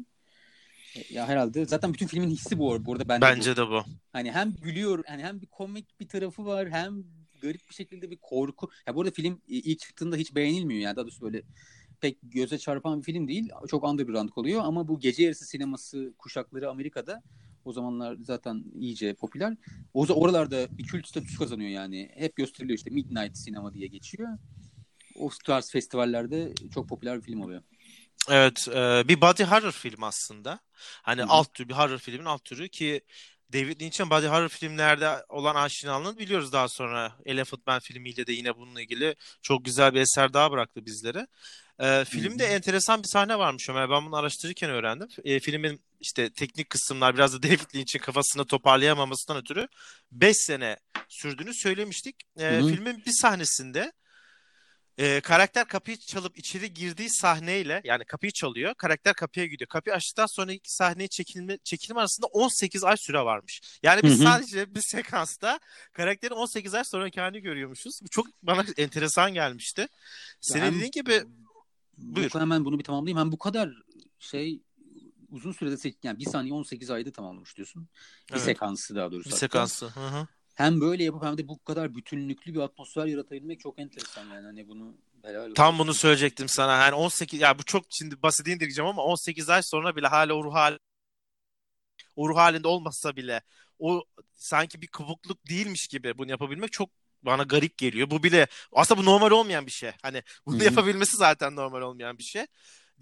[0.97, 3.27] E, Ya herhalde zaten bütün filmin hissi bu, bu arada bende bu.
[3.27, 3.83] Bence de bu.
[4.13, 7.05] Hani hem gülüyor, hani hem bir komik bir tarafı var, hem
[7.43, 8.71] garip bir şekilde bir korku.
[8.87, 10.97] Ya bu arada film ilk çıktığında hiç beğenilmiyor yani.
[10.97, 11.43] Daha doğrusu böyle
[12.01, 13.51] pek göze çarpan bir film değil.
[13.71, 17.23] Çok underground oluyor ama bu gece yarısı sineması kuşakları Amerika'da
[17.65, 19.57] o zamanlar zaten iyice popüler.
[19.95, 22.11] O oralarda bir kült statüsü kazanıyor yani.
[22.15, 24.29] Hep gösteriliyor işte Midnight sinema diye geçiyor.
[25.19, 27.63] O tarz festivallerde çok popüler bir film oluyor.
[28.31, 30.59] Evet, e, bir body horror film aslında.
[31.03, 31.31] Hani Hı hı.
[31.31, 33.01] alt tür bir horror filmin alt türü ki
[33.53, 37.13] David Lynch'in body horror filmlerde olan aşinalığını biliyoruz daha sonra.
[37.25, 41.27] Elephant Man filmiyle de yine bununla ilgili çok güzel bir eser daha bıraktı bizlere.
[41.81, 42.53] E, filmde hı.
[42.53, 43.91] enteresan bir sahne varmış Ömer.
[43.91, 45.09] Ben bunu araştırırken öğrendim.
[45.25, 49.69] E, filmin işte teknik kısımlar biraz da David Lynch'in kafasını toparlayamamasından ötürü
[50.13, 50.77] 5 sene
[51.09, 52.17] sürdüğünü söylemiştik.
[52.39, 52.69] E, hı.
[52.69, 53.93] filmin bir sahnesinde
[54.99, 58.75] e, karakter kapıyı çalıp içeri girdiği sahneyle yani kapıyı çalıyor.
[58.75, 59.69] Karakter kapıya gidiyor.
[59.69, 63.79] Kapıyı açtıktan sonraki sahneye çekilme, çekilme arasında 18 ay süre varmış.
[63.83, 64.23] Yani biz Hı hı.
[64.23, 65.61] sadece bir sekansta
[65.93, 68.01] karakterin 18 ay sonraki halini görüyormuşuz.
[68.03, 69.89] Bu çok bana enteresan gelmişti.
[70.41, 71.23] Senin Hem- dediğin gibi
[71.99, 72.31] Buyur.
[72.35, 73.19] Bu, hemen bunu bir tamamlayayım.
[73.19, 73.71] Hem bu kadar
[74.19, 74.63] şey
[75.31, 77.89] uzun sürede yani bir saniye 18 ayda tamamlamış diyorsun.
[78.31, 78.45] Bir Evet.
[78.45, 79.27] sekansı daha doğrusu.
[79.27, 79.39] bir hatta.
[79.39, 79.87] sekansı.
[79.87, 80.27] Hı hı.
[80.59, 84.47] Hem böyle yapıp hem de bu kadar bütünlüklü bir atmosfer yaratabilmek çok enteresan yani.
[84.47, 85.55] Hani bunu helal olsun.
[85.55, 86.73] Tam bunu söyleyecektim sana.
[86.83, 90.45] Yani 18 ya bu çok şimdi basit indireceğim ama 18 ay sonra bile hala o
[90.45, 90.79] ruh hal
[92.17, 93.43] o ruh halinde olmasa bile
[93.79, 96.91] o sanki bir kopukluk değilmiş gibi bunu yapabilmek çok
[97.23, 98.11] bana garip geliyor.
[98.11, 99.91] Bu bile aslında bu normal olmayan bir şey.
[100.03, 100.65] Hani bunu Hı hı.
[100.65, 102.47] yapabilmesi zaten normal olmayan bir şey.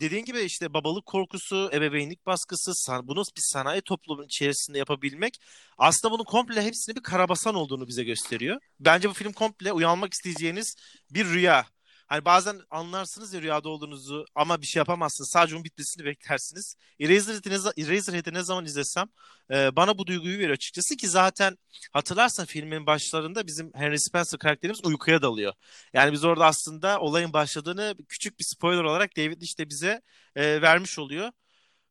[0.01, 2.73] Dediğin gibi işte babalık korkusu, ebeveynlik baskısı,
[3.09, 5.39] bunu bir sanayi toplumunun içerisinde yapabilmek
[5.79, 8.61] aslında bunun komple hepsini bir karabasan olduğunu bize gösteriyor.
[8.81, 10.77] Bence bu film komple uyanmak isteyeceğiniz
[11.11, 11.67] bir rüya.
[12.07, 15.31] Hani bazen anlarsınız ya rüyada olduğunuzu ama bir şey yapamazsınız.
[15.31, 16.77] Sadece onun bitmesini beklersiniz.
[17.01, 19.07] Eraserhead'i ne, Eraserhead'i ne zaman izlesem
[19.51, 21.59] e, bana bu duyguyu veriyor açıkçası ki zaten
[21.93, 25.53] hatırlarsan filmin başlarında bizim Henry Spencer karakterimiz uykuya dalıyor.
[25.93, 30.01] Yani biz orada aslında olayın başladığını küçük bir spoiler olarak David işte bize
[30.37, 31.33] e, vermiş oluyor.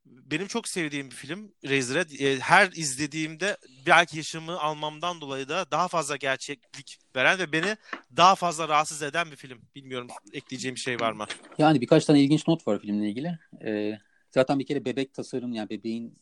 [0.05, 2.19] Benim çok sevdiğim bir film Eraserhead.
[2.19, 7.77] E, her izlediğimde belki yaşımı almamdan dolayı da daha fazla gerçeklik veren ve beni
[8.17, 9.61] daha fazla rahatsız eden bir film.
[9.75, 11.25] Bilmiyorum ekleyeceğim bir şey var mı?
[11.57, 13.39] Yani birkaç tane ilginç not var filmle ilgili.
[13.65, 13.99] Ee,
[14.31, 16.15] zaten bir kere bebek tasarım yani bebeğin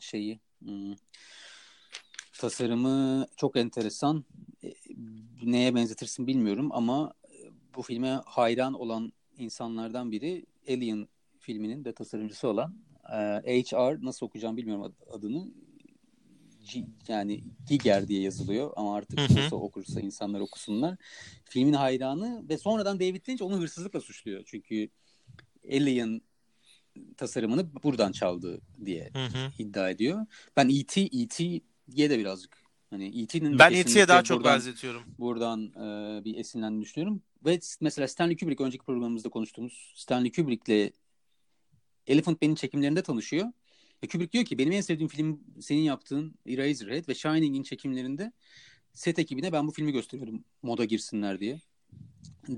[0.00, 0.94] şeyi hmm,
[2.38, 4.24] tasarımı çok enteresan.
[4.64, 4.72] Ee,
[5.42, 7.12] neye benzetirsin bilmiyorum ama
[7.76, 11.08] bu filme hayran olan insanlardan biri Alien
[11.38, 12.89] filminin de tasarımcısı olan
[13.46, 15.48] e, HR nasıl okuyacağım bilmiyorum ad- adını.
[16.72, 19.38] G- yani Giger diye yazılıyor ama artık Hı hı.
[19.38, 20.96] nasıl okursa insanlar okusunlar.
[21.44, 24.42] Filmin hayranı ve sonradan David Lynch onu hırsızlıkla suçluyor.
[24.46, 24.88] Çünkü
[25.72, 26.20] Alien
[27.16, 29.52] tasarımını buradan çaldı diye Hı hı.
[29.58, 30.26] iddia ediyor.
[30.56, 31.00] Ben E.T.
[31.00, 35.02] E.T.'ye de birazcık hani E.T.'nin Ben E.T.'ye daha çok buradan, benzetiyorum.
[35.18, 37.22] buradan e, bir esinlendiğini düşünüyorum.
[37.44, 40.92] Ve mesela Stanley Kubrick önceki programımızda konuştuğumuz Stanley Kubrick'le
[42.06, 43.52] Elephant Man'in çekimlerinde tanışıyor.
[44.02, 48.32] Ve Kubrick diyor ki benim en sevdiğim film senin yaptığın Eraserhead ve Shining'in çekimlerinde
[48.92, 51.60] set ekibine ben bu filmi gösteriyorum moda girsinler diye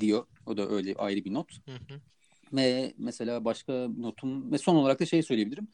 [0.00, 0.26] diyor.
[0.46, 1.52] O da öyle ayrı bir not.
[1.66, 2.00] Hı hı.
[2.52, 5.68] Ve mesela başka notum ve son olarak da şey söyleyebilirim.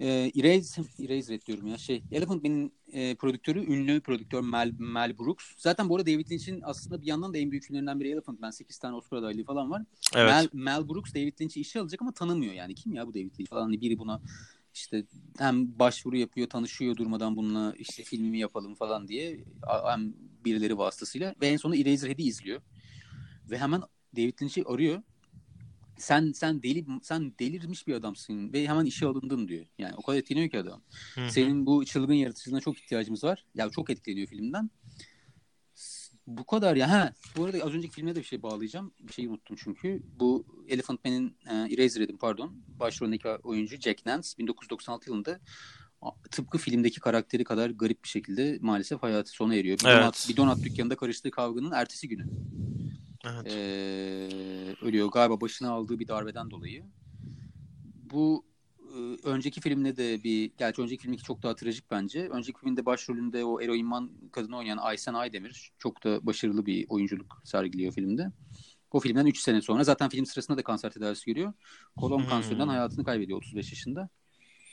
[0.00, 1.78] E, Erase, Eraserhead diyorum ya.
[1.78, 5.44] Şey, Elephant Man'in e, prodüktörü, ünlü prodüktör Mel, Mel Brooks.
[5.56, 8.50] Zaten bu arada David Lynch'in aslında bir yandan da en büyük filmlerinden biri Elephant Man.
[8.50, 9.82] 8 tane Oscar adaylığı falan var.
[10.14, 10.30] Evet.
[10.30, 12.74] Mel, Mel Brooks David Lynch'i işe alacak ama tanımıyor yani.
[12.74, 13.62] Kim ya bu David Lynch falan.
[13.62, 14.20] Hani biri buna
[14.74, 15.04] işte
[15.38, 19.44] hem başvuru yapıyor, tanışıyor durmadan bununla işte filmimi yapalım falan diye
[19.86, 22.60] hem birileri vasıtasıyla ve en sonunda Eraserhead'i izliyor.
[23.50, 23.82] Ve hemen
[24.16, 25.02] David Lynch'i arıyor.
[25.98, 29.66] Sen sen deli sen delirmiş bir adamsın ve hemen işe alındın diyor.
[29.78, 30.82] Yani o kadar etkileniyor ki adam.
[31.14, 31.30] Hı-hı.
[31.30, 33.44] Senin bu çılgın yaratıcılığına çok ihtiyacımız var.
[33.54, 34.70] Ya çok etkileniyor filmden.
[36.26, 36.90] Bu kadar ya.
[36.90, 38.92] Ha, bu arada az önceki filme de bir şey bağlayacağım.
[39.00, 40.02] Bir şeyi unuttum çünkü.
[40.20, 42.52] Bu Elephant Man'in e, Eraserhead'in pardon.
[42.80, 45.40] Başrolündeki oyuncu Jack Nance 1996 yılında
[46.30, 49.78] tıpkı filmdeki karakteri kadar garip bir şekilde maalesef hayatı sona eriyor.
[49.78, 50.02] Bir, Evet.
[50.02, 52.26] donat, bir donat dükkanında karıştığı kavganın ertesi günü.
[53.26, 53.46] Evet.
[53.46, 56.84] Ee, ölüyor galiba başına aldığı bir darbeden dolayı.
[58.02, 58.46] Bu
[58.80, 62.28] e, önceki filmde de bir gerçi önceki filmdeki çok daha trajik bence.
[62.28, 67.92] Önceki filmde başrolünde o eroinman kadını oynayan Aysen Aydemir çok da başarılı bir oyunculuk sergiliyor
[67.92, 68.32] filmde.
[68.90, 71.52] O filmden 3 sene sonra zaten film sırasında da kanser tedavisi görüyor.
[71.96, 72.26] Kolon Hmm.
[72.26, 74.08] kanserinden hayatını kaybediyor 35 yaşında.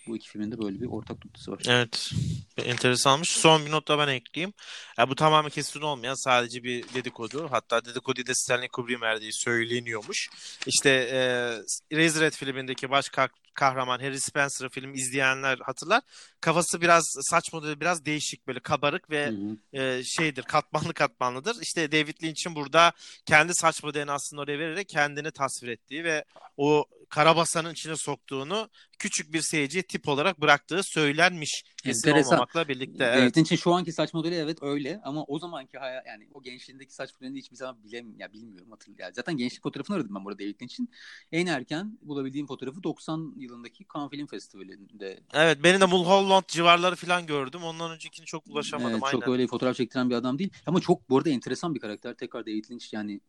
[0.08, 1.62] Bu iki filmin de böyle bir ortak noktası var.
[1.68, 2.12] Evet.
[2.58, 3.30] Enteresanmış.
[3.30, 4.54] Son bir not da ben ekleyeyim.
[4.98, 7.48] Ya bu tamamen kesin olmayan sadece bir dedikodu.
[7.52, 10.30] Hatta dedikoduda Stanley Kubrick'in verdiği söyleniyormuş.
[10.68, 16.02] İşte e, Eraserhead filmindeki baş kah- kahraman Harry Spencer'ı film izleyenler hatırlar.
[16.42, 19.82] Kafası biraz saç modeli biraz değişik böyle kabarık ve Hı hı.
[19.82, 21.62] e, şeydir katmanlı katmanlıdır.
[21.62, 22.92] İşte David Lynch'in burada
[23.26, 26.24] kendi saç modelini aslında oraya vererek kendini tasvir ettiği ve
[26.58, 31.64] o karabasanın içine soktuğunu küçük bir seyirciye tip olarak bıraktığı söylenmiş.
[31.84, 32.34] Kesin Enteresan.
[32.34, 33.04] olmamakla birlikte.
[33.04, 33.18] Evet.
[33.22, 36.94] David Lynch'in şu anki saç modeli evet öyle ama o zamanki hayal yani o gençliğindeki
[36.94, 39.14] saç modelini hiçbir zaman bilem ya bilmiyorum hatırlıyorum.
[39.16, 40.90] Zaten gençlik fotoğrafını aradım ben burada David Lynch'in.
[41.32, 45.20] En erken bulabildiğim fotoğrafı 90 yılındaki Cannes Film Festivali'nde.
[45.34, 47.64] Evet benim de Mulholland civarları falan gördüm.
[47.64, 48.92] Ondan öncekini çok ulaşamadım.
[48.92, 49.20] Evet, aynen.
[49.20, 50.54] çok öyle fotoğraf çektiren bir adam değil.
[50.66, 52.14] Ama çok bu arada enteresan bir karakter.
[52.14, 53.22] Tekrar David Lynch yani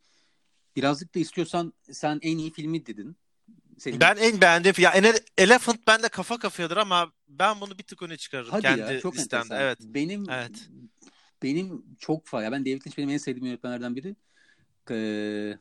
[0.77, 3.17] birazcık da istiyorsan sen en iyi filmi dedin.
[3.79, 8.03] Senin Ben en beğendiğim ya Ele- Elephant bende kafa kafayadır ama ben bunu bir tık
[8.03, 9.43] öne çıkarırım Hadi kendi ya çok listemde.
[9.45, 9.65] enteresan.
[9.67, 9.79] Evet.
[9.83, 10.69] Benim Evet.
[11.43, 12.53] benim çok fazla.
[12.53, 14.17] Ben David Lynch benim en sevdiğim yönetmenlerden biri.
[14.91, 15.59] Ee,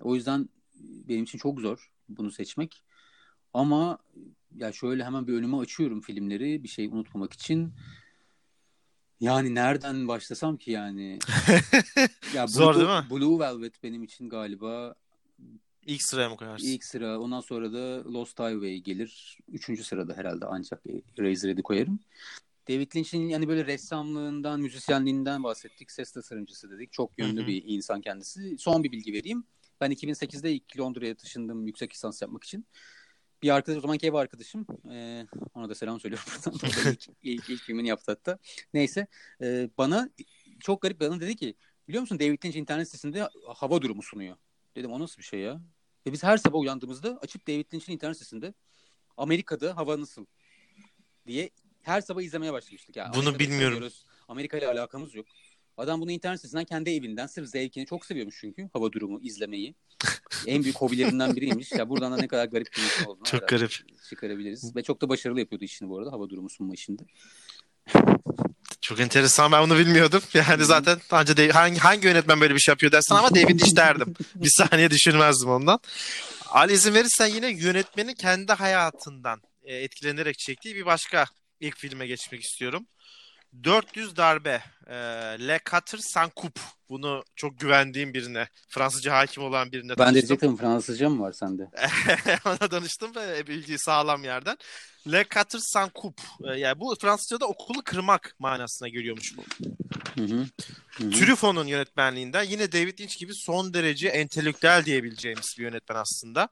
[0.00, 0.48] o yüzden
[0.80, 2.82] benim için çok zor bunu seçmek.
[3.54, 3.98] Ama
[4.56, 7.72] ya şöyle hemen bir önüme açıyorum filmleri bir şey unutmamak için.
[9.20, 11.18] Yani nereden başlasam ki yani?
[12.34, 13.10] Ya Zor Blue, değil mi?
[13.10, 14.94] Blue Velvet benim için galiba
[15.86, 16.66] İlk sıraya mı koyarsın?
[16.66, 17.20] ilk sıra.
[17.20, 19.38] Ondan sonra da Lost Highway gelir.
[19.48, 20.82] Üçüncü sırada herhalde ancak
[21.18, 22.00] Razorhead'i koyarım.
[22.68, 25.90] David Lynch'in yani böyle ressamlığından, müzisyenliğinden bahsettik.
[25.90, 26.92] Ses tasarımcısı dedik.
[26.92, 28.58] Çok yönlü bir insan kendisi.
[28.58, 29.44] Son bir bilgi vereyim.
[29.80, 32.66] Ben 2008'de ilk Londra'ya taşındım yüksek lisans yapmak için.
[33.42, 34.66] Bir arkadaş, o zamanki ev arkadaşım.
[34.90, 36.90] e, ona da selam söylüyorum buradan.
[36.92, 38.38] İlk, ilk, ilk filmini yaptı hatta.
[38.74, 39.06] Neyse.
[39.42, 40.10] e, bana
[40.60, 41.54] çok garip bir adam dedi ki
[41.88, 44.36] biliyor musun David Lynch internet sitesinde hava durumu sunuyor.
[44.76, 45.60] Dedim o nasıl bir şey ya?
[46.06, 48.54] Ve biz her sabah uyandığımızda açıp David Lynch'in internet sitesinde
[49.16, 50.26] Amerika'da hava nasıl
[51.26, 51.50] diye
[51.82, 52.96] her sabah izlemeye başlamıştık.
[52.96, 53.10] Ya.
[53.14, 53.88] Bunu Amerika'da bilmiyorum.
[54.28, 55.26] Amerika ile alakamız yok.
[55.76, 59.74] Adam bunu internet sitesinden kendi evinden sırf zevkini çok seviyormuş çünkü hava durumu izlemeyi.
[60.46, 61.72] en büyük hobilerinden biriymiş.
[61.72, 63.84] Ya buradan da ne kadar garip bir insan olduğunu Çok garip.
[64.08, 64.76] çıkarabiliriz.
[64.76, 67.02] Ve çok da başarılı yapıyordu işini bu arada hava durumu sunma işinde.
[68.88, 70.22] Çok enteresan ben bunu bilmiyordum.
[70.34, 73.76] Yani zaten anca de- hangi hangi yönetmen böyle bir şey yapıyor dersen ama David Lynch
[73.76, 74.14] derdim.
[74.34, 75.78] bir saniye düşünmezdim ondan.
[76.46, 81.26] Ali izin verirsen yine yönetmenin kendi hayatından e, etkilenerek çektiği bir başka
[81.60, 82.86] ilk filme geçmek istiyorum.
[83.64, 84.62] 400 darbe.
[84.86, 84.94] E,
[85.48, 86.60] Le Quatre Sans Coupe.
[86.88, 90.14] Bunu çok güvendiğim birine, Fransızca hakim olan birine Ben de tanıştım.
[90.14, 91.70] diyecektim Fransızca mı var sende?
[92.46, 94.56] Ona danıştım ve bildiği sağlam yerden.
[95.12, 96.22] Le Quatre Sans Coupe.
[96.44, 99.42] E, yani bu Fransızca'da okulu kırmak manasına geliyormuş bu.
[100.20, 100.46] Hı hı.
[100.90, 101.10] Hı hı.
[101.10, 106.48] Truffaut'un yönetmenliğinden yine David Lynch gibi son derece entelektüel diyebileceğimiz bir yönetmen aslında.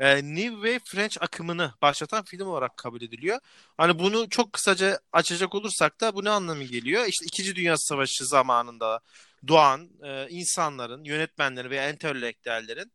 [0.00, 3.38] Ee, New Wave French akımını başlatan film olarak kabul ediliyor.
[3.76, 7.04] Hani bunu çok kısaca açacak olursak da bu ne anlamı geliyor?
[7.06, 9.00] İşte İkinci Dünya Savaşı zamanında
[9.48, 12.92] doğan e, insanların, yönetmenlerin ve entelektüellerin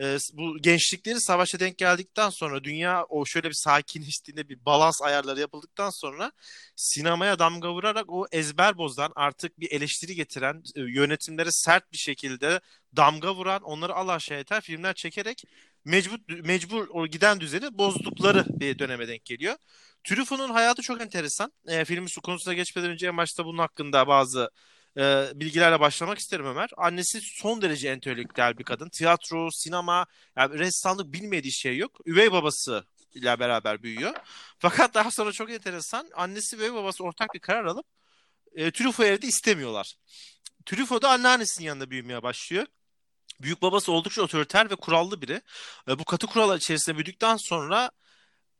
[0.00, 5.40] e, bu gençlikleri savaşa denk geldikten sonra dünya o şöyle bir sakinleştiğinde bir balans ayarları
[5.40, 6.32] yapıldıktan sonra
[6.76, 12.60] sinemaya damga vurarak o ezber bozan artık bir eleştiri getiren e, yönetimlere sert bir şekilde
[12.96, 15.44] damga vuran onları alaşağı eden filmler çekerek
[15.84, 19.56] mecbur mecbur o giden düzeni bozdukları bir döneme denk geliyor.
[20.04, 21.52] Truffaut'un hayatı çok enteresan.
[21.68, 24.50] E, filmin su konusuna geçmeden önce en başta bunun hakkında bazı
[24.96, 26.70] e, bilgilerle başlamak isterim Ömer.
[26.76, 28.88] Annesi son derece entelektüel bir kadın.
[28.88, 32.00] Tiyatro, sinema, yani ressamlık bilmediği şey yok.
[32.06, 34.14] Üvey babası ile beraber büyüyor.
[34.58, 37.86] Fakat daha sonra çok enteresan annesi ve babası ortak bir karar alıp
[38.54, 39.94] e, Truffaut evde istemiyorlar.
[40.66, 42.66] Truffaut da anneannesinin yanında büyümeye başlıyor.
[43.40, 45.42] Büyük babası oldukça otoriter ve kurallı biri.
[45.88, 47.90] E, bu katı kurallar içerisinde büyüdükten sonra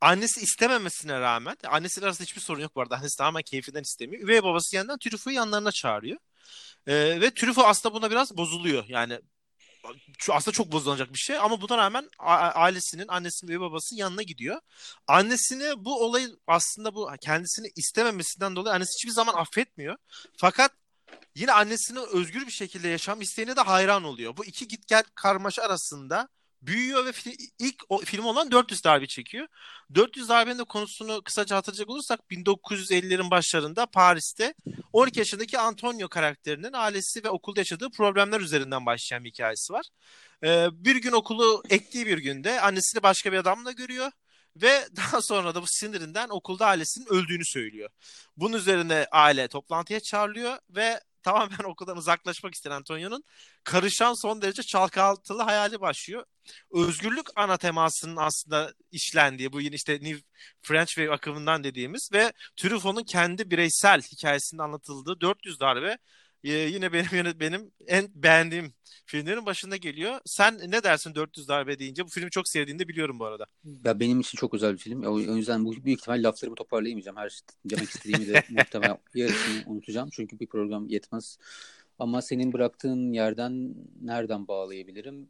[0.01, 2.95] annesi istememesine rağmen annesiyle arasında hiçbir sorun yok bu arada.
[2.95, 4.23] Annesi tamamen keyfinden istemiyor.
[4.23, 6.17] Üvey babası yanından Truffaut'u yanlarına çağırıyor.
[6.87, 8.85] E, ve Truffaut aslında buna biraz bozuluyor.
[8.87, 9.19] Yani
[10.31, 14.61] aslında çok bozulacak bir şey ama buna rağmen ailesinin, annesinin ve babasının yanına gidiyor.
[15.07, 19.97] Annesini bu olayı aslında bu kendisini istememesinden dolayı annesi hiçbir zaman affetmiyor.
[20.37, 20.71] Fakat
[21.35, 24.37] yine annesinin özgür bir şekilde yaşam isteğine de hayran oluyor.
[24.37, 26.29] Bu iki git gel karmaşa arasında
[26.61, 27.11] büyüyor ve
[27.59, 29.47] ilk o, film olan 400 darbe çekiyor.
[29.95, 34.53] 400 darbenin de konusunu kısaca hatırlayacak olursak 1950'lerin başlarında Paris'te
[34.93, 39.85] 12 yaşındaki Antonio karakterinin ailesi ve okulda yaşadığı problemler üzerinden başlayan bir hikayesi var.
[40.43, 44.11] Ee, bir gün okulu ektiği bir günde annesini başka bir adamla görüyor
[44.55, 47.89] ve daha sonra da bu sinirinden okulda ailesinin öldüğünü söylüyor.
[48.37, 53.23] Bunun üzerine aile toplantıya çağrılıyor ve tamamen okuldan uzaklaşmak isteyen Antonio'nun
[53.63, 56.25] karışan son derece çalkantılı hayali başlıyor.
[56.71, 60.21] Özgürlük ana temasının aslında işlendiği bu yine işte New
[60.61, 65.97] French Wave akımından dediğimiz ve Truffaut'un kendi bireysel hikayesinde anlatıldığı 400 darbe
[66.43, 68.73] e, yine benim benim en beğendiğim
[69.05, 70.19] filmlerin başında geliyor.
[70.25, 72.05] Sen ne dersin 400 darbe deyince?
[72.05, 73.45] Bu filmi çok sevdiğini de biliyorum bu arada.
[73.85, 75.03] Ya benim için çok özel bir film.
[75.03, 77.17] O, yüzden bu büyük ihtimal laflarımı toparlayamayacağım.
[77.17, 80.09] Her şey demek istediğimi de muhtemelen yarısını unutacağım.
[80.11, 81.37] Çünkü bir program yetmez.
[81.99, 85.29] Ama senin bıraktığın yerden nereden bağlayabilirim?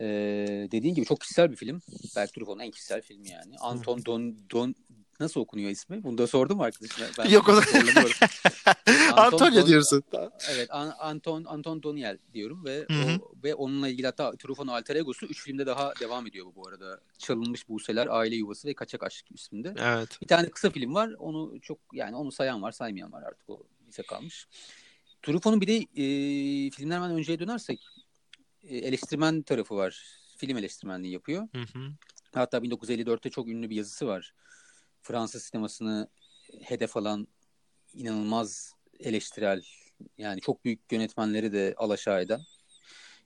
[0.00, 1.82] Ee, dediğin gibi çok kişisel bir film.
[2.16, 3.56] Belki Truffaut'un en kişisel filmi yani.
[3.60, 4.74] Anton Don, Don
[5.20, 6.02] nasıl okunuyor ismi?
[6.02, 7.06] Bunu da sordum arkadaşına.
[7.18, 7.62] Ben Yok o da.
[9.16, 10.02] Antonio Don, diyorsun.
[10.50, 15.26] Evet An, Anton Anton Doniel diyorum ve o, ve onunla ilgili hatta Truffaut'un alter egosu
[15.26, 17.00] 3 filmde daha devam ediyor bu bu arada.
[17.18, 19.74] Çalınmış Buseler, Aile Yuvası ve Kaçak Aşk isminde.
[19.78, 20.18] Evet.
[20.22, 21.10] Bir tane kısa film var.
[21.18, 24.48] Onu çok yani onu sayan var, saymayan var artık o bize kalmış.
[25.22, 27.86] Truffaut'un bir de e, filmlerden önceye dönersek
[28.62, 30.02] e, eleştirmen tarafı var.
[30.36, 31.48] Film eleştirmenliği yapıyor.
[31.52, 31.92] Hı hı.
[32.34, 34.34] Hatta 1954'te çok ünlü bir yazısı var.
[35.06, 36.08] Fransız sinemasını
[36.62, 37.28] hedef alan
[37.94, 39.62] inanılmaz eleştirel
[40.18, 42.40] yani çok büyük yönetmenleri de alaşağı eden.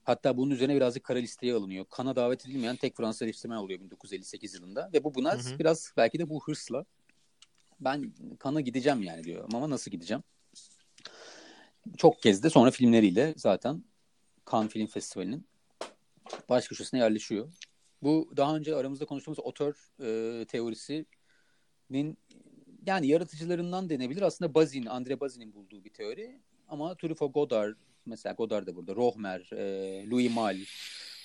[0.05, 1.85] Hatta bunun üzerine birazcık kara listeye alınıyor.
[1.91, 4.91] Kana davet edilmeyen tek Fransız eleştirmen oluyor 1958 yılında.
[4.93, 5.59] Ve bu buna hı hı.
[5.59, 6.85] biraz belki de bu hırsla
[7.81, 9.49] ben kana gideceğim yani diyor.
[9.55, 10.23] Ama nasıl gideceğim?
[11.97, 13.85] Çok kez de sonra filmleriyle zaten
[14.53, 15.47] Cannes Film Festivali'nin
[16.49, 17.53] baş köşesine yerleşiyor.
[18.03, 21.07] Bu daha önce aramızda konuştuğumuz otör e, teorisinin
[22.87, 24.23] yani yaratıcılarından denebilir.
[24.23, 26.41] Aslında Bazin, Andre Bazin'in bulduğu bir teori.
[26.69, 27.77] Ama Truffaut Godard,
[28.07, 30.65] mesela Godard da burada, Rohmer, e, Louis Malle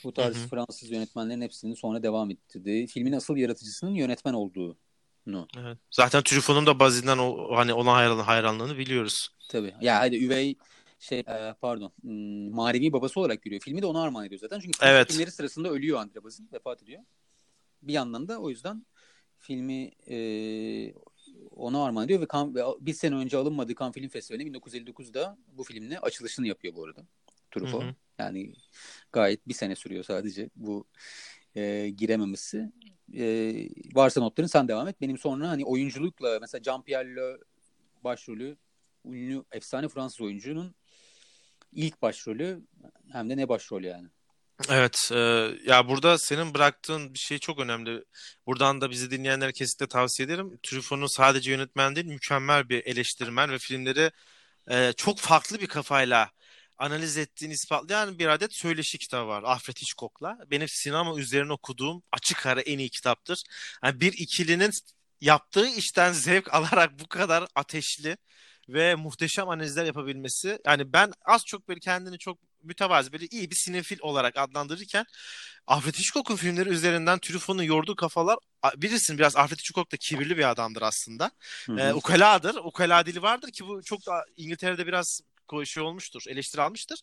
[0.04, 0.48] bu tarz hı hı.
[0.48, 4.78] Fransız yönetmenlerin hepsinin sonra devam ettirdiği filmin asıl yaratıcısının yönetmen olduğu
[5.26, 5.48] No.
[5.58, 5.78] Evet.
[5.92, 9.30] Zaten Truffaut'un da Bazin'den o, hani olan hayran, hayranlığını biliyoruz.
[9.50, 9.74] Tabii.
[9.82, 10.56] Ya hadi üvey
[11.00, 13.62] şey e, pardon hmm, manevi babası olarak görüyor.
[13.62, 14.60] Filmi de ona armağan ediyor zaten.
[14.60, 15.12] Çünkü evet.
[15.12, 16.50] filmleri sırasında ölüyor Andre Bazin.
[16.54, 17.02] Vefat ediyor.
[17.82, 18.86] Bir yandan da o yüzden
[19.46, 20.18] filmi e,
[21.56, 25.64] ona armağan ediyor ve, kan, ve bir sene önce alınmadığı Cannes Film Festivali'ne 1959'da bu
[25.64, 27.06] filmle açılışını yapıyor bu arada.
[27.52, 27.84] Truffaut.
[27.84, 27.94] Hı hı.
[28.20, 28.54] Yani
[29.12, 30.88] gayet bir sene sürüyor sadece bu
[31.56, 32.72] e, girememesi.
[33.14, 33.54] E,
[33.94, 35.02] varsa notların sen devam et.
[35.02, 37.40] Benim sonra hani oyunculukla mesela Jean-Pierre
[38.04, 38.58] başrolü
[39.06, 40.76] ünlü efsane Fransız oyuncunun
[41.72, 42.62] ilk başrolü
[43.12, 44.08] hem de ne başrol yani.
[44.70, 45.18] Evet, e,
[45.66, 48.04] ya burada senin bıraktığın bir şey çok önemli.
[48.48, 50.60] Buradan da bizi dinleyenlere kesinlikle tavsiye ederim.
[50.64, 54.12] Truffaut'un sadece yönetmen değil, mükemmel bir eleştirmen ve filmleri
[54.72, 56.30] e, çok farklı bir kafayla
[56.78, 60.38] analiz ettiğini ispatlayan bir adet söyleşi kitabı var Alfred Hitchcock'la.
[60.52, 63.44] Benim sinema üzerine okuduğum açık ara en iyi kitaptır.
[63.84, 64.72] Yani bir ikilinin
[65.22, 68.18] yaptığı işten zevk alarak bu kadar ateşli
[68.70, 70.60] ve muhteşem analizler yapabilmesi.
[70.66, 75.06] Yani ben az çok böyle kendini çok mütevazi böyle iyi bir sinefil olarak adlandırırken
[75.68, 78.38] Alfred Hitchcock'un filmleri üzerinden Truffaut'un yorduğu kafalar
[78.76, 81.32] bilirsin biraz Alfred Hitchcock da kibirli bir adamdır aslında.
[81.66, 82.56] Hı Ee, ukaladır.
[82.56, 85.22] Ukala dili vardır ki bu çok da İngiltere'de biraz
[85.66, 87.00] şey olmuştur, eleştiri almıştır.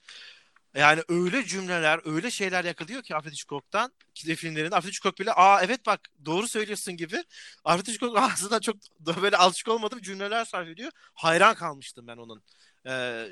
[0.75, 4.77] Yani öyle cümleler, öyle şeyler yakalıyor ki Alfred Hitchcock'tan ki filmlerinde.
[4.77, 7.25] Alfred Hitchcock bile aa evet bak doğru söylüyorsun gibi.
[7.65, 8.77] Alfred Hitchcock aslında çok
[9.23, 10.91] böyle alışık olmadığım cümleler sarf ediyor.
[11.15, 12.43] Hayran kalmıştım ben onun.
[12.87, 13.29] Ee,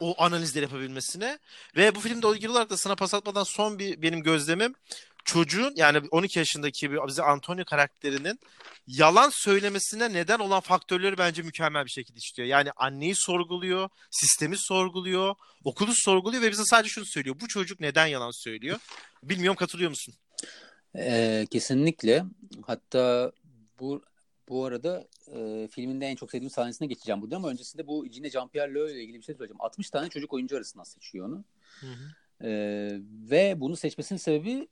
[0.00, 1.38] o analizleri yapabilmesine.
[1.76, 4.74] Ve bu filmde ilgili olarak da sana pas atmadan son bir benim gözlemim
[5.24, 8.38] çocuğun yani 12 yaşındaki bir bize Antonio karakterinin
[8.86, 12.48] yalan söylemesine neden olan faktörleri bence mükemmel bir şekilde işliyor.
[12.48, 15.34] Yani anneyi sorguluyor, sistemi sorguluyor,
[15.64, 17.36] okulu sorguluyor ve bize sadece şunu söylüyor.
[17.40, 18.78] Bu çocuk neden yalan söylüyor?
[19.22, 20.14] Bilmiyorum katılıyor musun?
[20.96, 22.24] Ee, kesinlikle.
[22.66, 23.32] Hatta
[23.80, 24.02] bu
[24.50, 28.74] bu arada e, filminde en çok sevdiğim sahnesine geçeceğim burada ama öncesinde bu yine Jean-Pierre
[28.74, 29.60] Léaud ile ilgili bir şey söyleyeceğim.
[29.60, 31.44] 60 tane çocuk oyuncu arasından seçiyor onu.
[31.80, 32.46] Hı hı.
[32.48, 34.68] Ee, ve bunu seçmesinin sebebi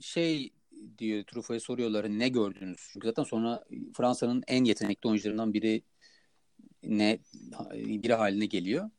[0.00, 0.52] şey
[0.98, 2.88] diyor Truffaut'a soruyorlar ne gördünüz?
[2.92, 3.64] Çünkü zaten sonra
[3.96, 5.82] Fransa'nın en yetenekli oyuncularından biri
[6.82, 7.18] ne
[7.72, 8.90] biri haline geliyor.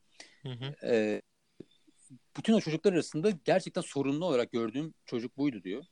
[0.42, 0.76] Hı hı.
[0.84, 1.22] Ee,
[2.38, 5.86] bütün o çocuklar arasında gerçekten sorunlu olarak gördüğüm çocuk buydu diyor.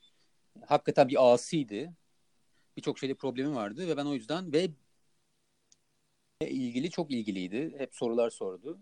[0.66, 1.92] Hakikaten bir asiydi.
[2.76, 4.70] Birçok şeyde problemi vardı ve ben o yüzden ve
[6.40, 7.74] ilgili çok ilgiliydi.
[7.78, 8.78] Hep sorular sordu.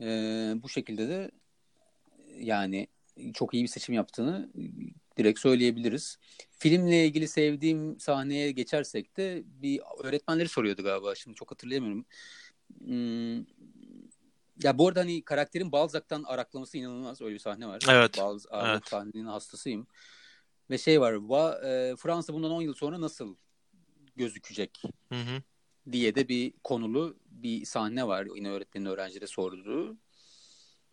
[0.00, 1.30] Ee, bu şekilde de
[2.38, 2.88] yani
[3.34, 4.50] çok iyi bir seçim yaptığını
[5.16, 6.18] direkt söyleyebiliriz.
[6.58, 11.14] Filmle ilgili sevdiğim sahneye geçersek de bir öğretmenleri soruyordu galiba.
[11.14, 12.04] Şimdi çok hatırlayamıyorum.
[12.78, 13.36] Hmm,
[14.62, 17.22] ya bu arada hani karakterin Balzac'tan araklaması inanılmaz.
[17.22, 17.82] Öyle bir sahne var.
[17.88, 18.18] Evet.
[18.18, 18.88] Balzac Evet.
[18.88, 19.86] sahnenin hastasıyım.
[20.70, 21.12] Ve şey var.
[21.12, 23.36] Va, e, Fransa bundan 10 yıl sonra nasıl
[24.16, 25.42] gözükecek Hı hı.
[25.92, 28.26] diye de bir konulu bir sahne var.
[28.36, 29.96] Yine öğretmenin öğrencilere sorduğu.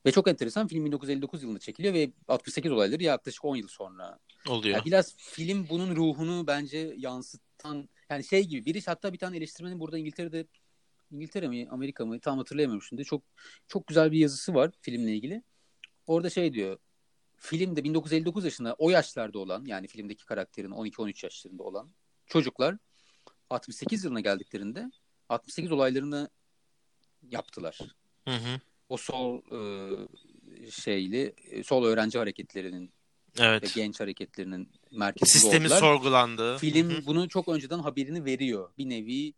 [0.06, 0.68] Ve çok enteresan.
[0.68, 4.20] Film 1959 yılında çekiliyor ve 68 olayları yaklaşık 10 yıl sonra.
[4.48, 4.76] Oluyor.
[4.76, 9.80] Yani biraz film bunun ruhunu bence yansıtan yani şey gibi biri hatta bir tane eleştirmenin
[9.80, 10.48] burada İngiltere'de
[11.12, 13.04] İngiltere mi Amerika mı tam hatırlayamıyorum şimdi.
[13.04, 13.24] Çok
[13.68, 15.44] çok güzel bir yazısı var filmle ilgili.
[16.08, 16.78] Orada şey diyor.
[17.38, 21.90] Filmde 1959 yaşında o yaşlarda olan yani filmdeki karakterin 12-13 yaşlarında olan
[22.26, 22.78] çocuklar
[23.50, 24.92] 68 yılına geldiklerinde
[25.30, 26.30] 68 olaylarını
[27.32, 27.80] yaptılar.
[28.28, 28.60] Hı hı.
[28.90, 32.94] O sol e, şeyli e, sol öğrenci hareketlerinin
[33.40, 33.74] ve Evet.
[33.76, 35.80] genç hareketlerinin merkezinde Sistemi oldular.
[35.80, 36.58] sorgulandı.
[36.58, 37.06] Film Hı hı.
[37.06, 38.70] bunu çok önceden haberini veriyor.
[38.78, 39.34] Bir nevi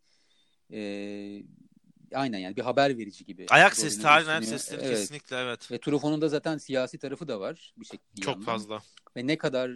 [0.73, 0.79] e,
[2.13, 3.45] aynen yani bir haber verici gibi.
[3.49, 4.89] Ayak sesi, tarihin ayak sesleri Evet.
[4.99, 5.71] kesinlikle evet.
[5.71, 8.21] Ve Truffaut'un da zaten siyasi tarafı da var bir şekilde.
[8.21, 8.81] Çok fazla.
[9.17, 9.71] Ve ne kadar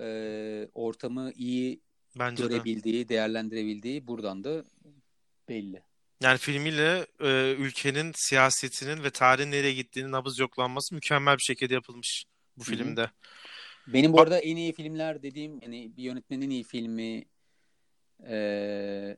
[0.00, 1.80] e, ortamı iyi
[2.18, 2.48] Bence de.
[2.48, 4.64] görebildiği, değerlendirebildiği buradan da
[5.48, 5.82] belli.
[6.22, 12.24] Yani filmiyle e, ülkenin siyasetinin ve tarihin nereye gittiğinin nabız yoklanması mükemmel bir şekilde yapılmış
[12.56, 12.76] bu Hı hı.
[12.76, 13.10] filmde.
[13.86, 17.24] Benim bu arada en iyi filmler dediğim yani bir yönetmenin en iyi filmi
[18.28, 19.16] eee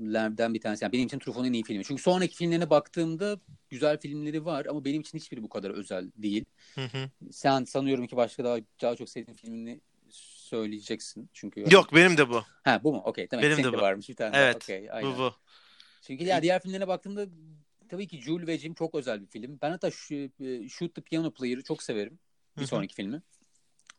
[0.00, 0.84] lerden bir tanesi.
[0.84, 1.84] Yani benim için Truffaut'un en iyi filmi.
[1.84, 3.40] Çünkü sonraki filmlerine baktığımda
[3.70, 6.44] güzel filmleri var ama benim için hiçbiri bu kadar özel değil.
[6.74, 7.10] Hı hı.
[7.30, 11.30] Sen sanıyorum ki başka daha, daha çok sevdiğin filmini söyleyeceksin.
[11.32, 12.42] Çünkü Yok benim de bu.
[12.64, 13.02] Ha bu mu?
[13.04, 13.26] Okey.
[13.28, 13.42] Tamam.
[13.42, 13.82] Benim Senin de de bu.
[13.82, 14.56] varmış bir tane Evet.
[14.56, 14.88] Okey.
[14.90, 15.12] Aynen.
[15.12, 15.34] Bu bu.
[16.02, 17.26] Çünkü ya diğer filmlerine baktığımda
[17.88, 19.58] tabii ki Jules ve Jim çok özel bir film.
[19.62, 22.18] Ben hatta şu, e, Shoot the Piano Player'ı çok severim.
[22.56, 22.68] Bir Hı hı.
[22.68, 23.22] sonraki filmi.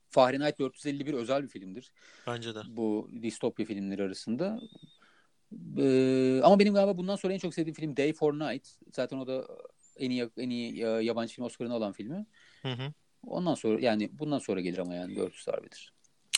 [0.10, 1.92] Fahrenheit 451 özel bir filmdir.
[2.28, 2.60] Bence de.
[2.68, 4.60] Bu distopya filmleri arasında.
[5.78, 8.68] Ee, ama benim galiba bundan sonra en çok sevdiğim film Day for Night.
[8.94, 9.48] Zaten o da
[9.98, 12.26] en iyi en iyi yabancı film Oscar'ını alan filmi.
[12.62, 12.94] Hı hı.
[13.24, 15.94] Ondan sonra yani bundan sonra gelir ama yani 400 darbedir.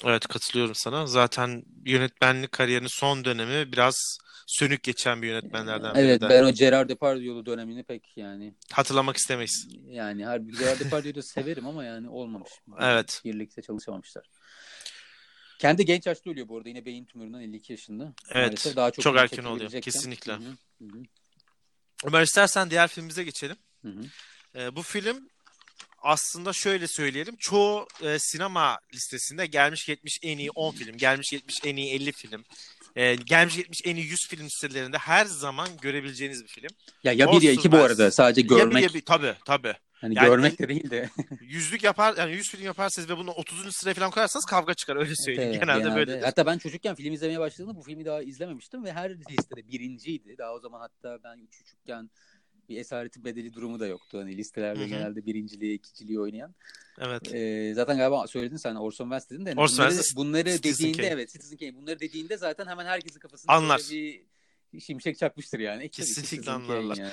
[0.05, 1.07] Evet katılıyorum sana.
[1.07, 6.89] Zaten yönetmenlik kariyerinin son dönemi biraz sönük geçen bir yönetmenlerden biri Evet ben o Gerard
[6.89, 9.67] Depardieu'lu dönemini pek yani Hatırlamak istemeyiz.
[9.87, 12.49] yani harbi Gerard Depardieu'yu da severim ama yani olmamış.
[12.79, 13.21] Evet.
[13.25, 14.29] Birlikte çalışamamışlar.
[15.59, 18.13] Kendi genç yaşta ölüyor bu arada yine beyin tümöründen 52 yaşında.
[18.29, 20.31] Evet, Maalesef daha çok, çok erken oluyor, kesinlikle.
[20.33, 20.49] Hı hı,
[20.81, 21.03] hı hı,
[22.05, 23.55] Ömer istersen diğer filmimize geçelim.
[23.81, 24.01] hı hı.
[24.55, 25.29] Ee, bu film
[26.01, 27.35] aslında şöyle söyleyelim.
[27.39, 32.11] Çoğu e, sinema listesinde gelmiş geçmiş en iyi 10 film, gelmiş geçmiş en iyi 50
[32.11, 32.45] film,
[32.95, 36.69] e, gelmiş geçmiş en iyi 100 film listelerinde her zaman görebileceğiniz bir film.
[37.03, 38.83] Ya ya bir ya iki bu arada sadece Ya bir- görmek.
[38.83, 39.75] ya bir- tabii tabii.
[40.01, 41.09] Hani Yani görmek de değil de.
[41.41, 43.75] Yüzlük yapar yani 100 film yaparsanız ve bunu 30.
[43.75, 45.49] sıraya falan koyarsanız kavga çıkar öyle söyleyeyim.
[45.51, 45.95] Evet, genelde, genelde.
[45.95, 46.23] böyledir.
[46.23, 50.37] Hatta ben çocukken film izlemeye başladığımda bu filmi daha izlememiştim ve her listede birinciydi.
[50.37, 52.09] Daha o zaman hatta ben küçükken
[52.69, 54.17] bir esareti bedeli durumu da yoktu.
[54.19, 54.87] Hani listelerde Hı hı.
[54.87, 56.55] genelde birinciliği, ikinciliği oynayan.
[56.99, 57.33] Evet.
[57.35, 59.49] Ee, zaten galiba söyledin sen Orson Welles dedin de.
[59.49, 61.07] hani Orson bunları, Welles, bunları Citizen dediğinde Kane.
[61.13, 61.75] evet Citizen Kane.
[61.75, 63.81] Bunları dediğinde zaten hemen herkesin kafasında Anlar.
[63.91, 64.19] böyle
[64.73, 65.83] bir şimşek çakmıştır yani.
[65.83, 66.97] E, Kesinlikle anlarlar.
[66.97, 67.11] yani.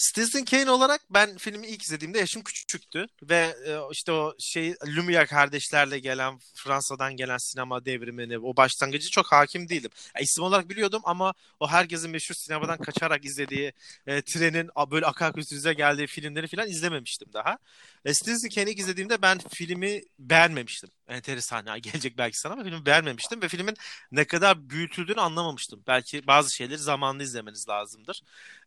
[0.00, 3.36] Citizen Kane olarak ben filmi ilk izlediğimde yaşım küçüktü ve
[3.66, 9.68] e, işte o şey Lumière kardeşlerle gelen Fransa'dan gelen sinema devrimini o başlangıcı çok hakim
[9.68, 9.90] değildim.
[10.16, 13.72] Ya, isim olarak biliyordum ama o herkesin meşhur sinemadan kaçarak izlediği
[14.06, 17.58] e, trenin a- böyle akak üstünüze geldiği filmleri falan izlememiştim daha.
[18.04, 20.90] E, Citizen Kane'i izlediğimde ben filmi beğenmemiştim.
[21.08, 23.76] Enteresan ya gelecek belki sana ama filmi beğenmemiştim ve filmin
[24.12, 25.82] ne kadar büyütüldüğünü anlamamıştım.
[25.86, 28.22] Belki bazı şeyleri zamanlı izlemeniz lazımdır.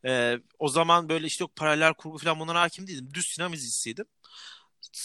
[0.05, 3.09] Ee, o zaman böyle işte yok paralel kurgu falan bunlara hakim değildim.
[3.13, 4.05] Düz sinema izleyicisiydim.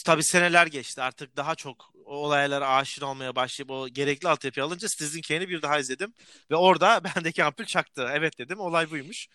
[0.04, 1.02] Tabii seneler geçti.
[1.02, 5.78] Artık daha çok olaylara aşina olmaya başlayıp o gerekli altyapıyı alınca Citizen Kane'i bir daha
[5.78, 6.14] izledim.
[6.50, 8.08] Ve orada bendeki ampul çaktı.
[8.12, 9.26] Evet dedim olay buymuş.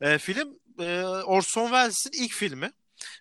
[0.00, 2.72] Ee, film e, Orson Welles'in ilk filmi.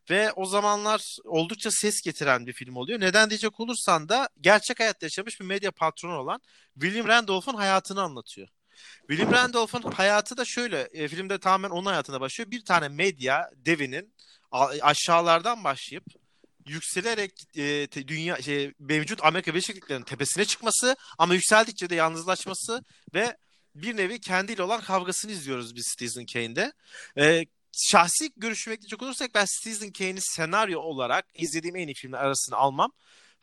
[0.09, 2.99] ve o zamanlar oldukça ses getiren bir film oluyor.
[2.99, 6.41] Neden diyecek olursan da gerçek hayatta yaşamış bir medya patronu olan
[6.73, 8.49] William Randolph'un hayatını anlatıyor.
[9.07, 12.51] William Randolph'un hayatı da şöyle, e, filmde tamamen onun hayatına başlıyor.
[12.51, 14.13] Bir tane medya devinin
[14.81, 16.03] aşağılardan başlayıp
[16.65, 22.83] yükselerek e, te, dünya şey, mevcut Amerika Birleşik Devletleri'nin tepesine çıkması ama yükseldikçe de yalnızlaşması
[23.13, 23.37] ve
[23.75, 26.73] bir nevi kendiyle olan kavgasını izliyoruz biz Citizen Kane'de.
[27.17, 32.57] E, şahsi görüşüme gidecek olursak ben Citizen Kane'i senaryo olarak izlediğim en iyi filmler arasına
[32.57, 32.91] almam.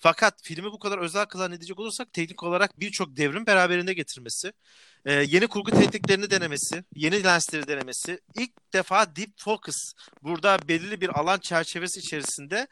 [0.01, 4.53] Fakat filmi bu kadar özel kılan edecek olursak teknik olarak birçok devrim beraberinde getirmesi,
[5.05, 9.93] e, yeni kurgu tekniklerini denemesi, yeni lensleri denemesi, ilk defa deep focus
[10.23, 12.67] burada belirli bir alan çerçevesi içerisinde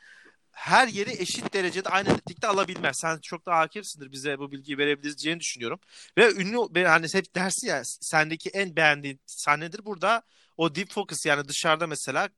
[0.53, 2.97] her yeri eşit derecede aynı netlikte alabilmez.
[3.01, 5.81] Sen çok daha hakimsindir bize bu bilgiyi verebileceğini düşünüyorum.
[6.19, 10.23] Ve ünlü hani hep dersi ya sendeki en beğendiğin sahnedir burada
[10.59, 12.29] o deep focus yani dışarıda mesela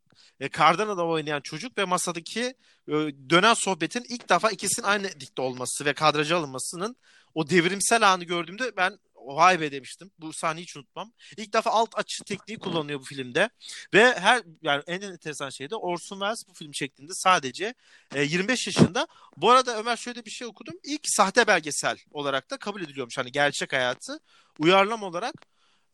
[0.41, 2.55] e, Cardana'da oynayan çocuk ve masadaki
[2.89, 2.93] e,
[3.31, 6.97] dönen sohbetin ilk defa ikisinin aynı dikte olması ve kadraja alınmasının
[7.35, 10.11] o devrimsel anı gördüğümde ben vay be demiştim.
[10.19, 11.13] Bu sahneyi hiç unutmam.
[11.37, 13.51] İlk defa alt açı tekniği kullanılıyor bu filmde.
[13.95, 17.75] Ve her yani en enteresan şey de Orson Welles bu film çektiğinde sadece
[18.15, 19.07] e, 25 yaşında.
[19.37, 20.75] Bu arada Ömer şöyle bir şey okudum.
[20.85, 23.19] İlk sahte belgesel olarak da kabul ediliyormuş.
[23.19, 24.21] Hani gerçek hayatı
[24.59, 25.35] uyarlama olarak.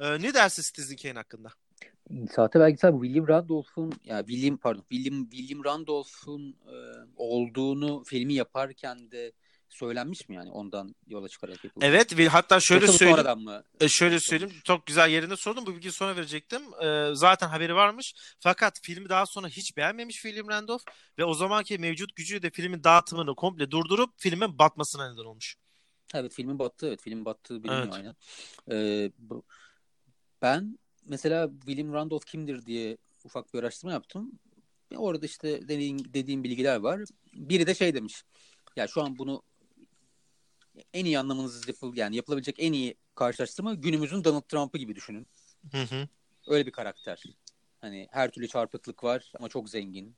[0.00, 1.48] E, ne dersin Citizen Kane hakkında?
[2.30, 6.76] Sahte belgesel William Randolph'un ya yani William pardon William William Randolph'un e,
[7.16, 9.32] olduğunu filmi yaparken de
[9.68, 11.88] söylenmiş mi yani ondan yola çıkarak yapılmış?
[11.88, 13.38] Evet ve hatta şöyle Yoksa söyleyeyim.
[13.38, 13.62] mı?
[13.80, 14.54] E, şöyle söyleyeyim.
[14.64, 15.66] Çok güzel yerinde sordum.
[15.66, 16.62] Bu bilgiyi sonra verecektim.
[16.84, 18.14] E, zaten haberi varmış.
[18.40, 20.82] Fakat filmi daha sonra hiç beğenmemiş William Randolph
[21.18, 25.56] ve o zamanki mevcut gücüyle de filmin dağıtımını komple durdurup filmin batmasına neden olmuş.
[26.14, 26.86] Evet filmin battı.
[26.88, 27.94] Evet filmin battığı biliniyor evet.
[27.94, 28.14] aynen.
[28.70, 29.42] Ee, bu,
[30.42, 30.78] ben
[31.08, 34.38] mesela William Randolph kimdir diye ufak bir araştırma yaptım.
[34.96, 37.00] Orada işte dediğim, dediğim bilgiler var.
[37.32, 38.22] Biri de şey demiş.
[38.76, 39.42] Ya şu an bunu
[40.94, 45.26] en iyi anlamınız yapıl yani yapılabilecek en iyi karşılaştırma günümüzün Donald Trump'ı gibi düşünün.
[45.72, 46.08] Hı hı.
[46.46, 47.22] Öyle bir karakter.
[47.80, 50.16] Hani her türlü çarpıklık var ama çok zengin.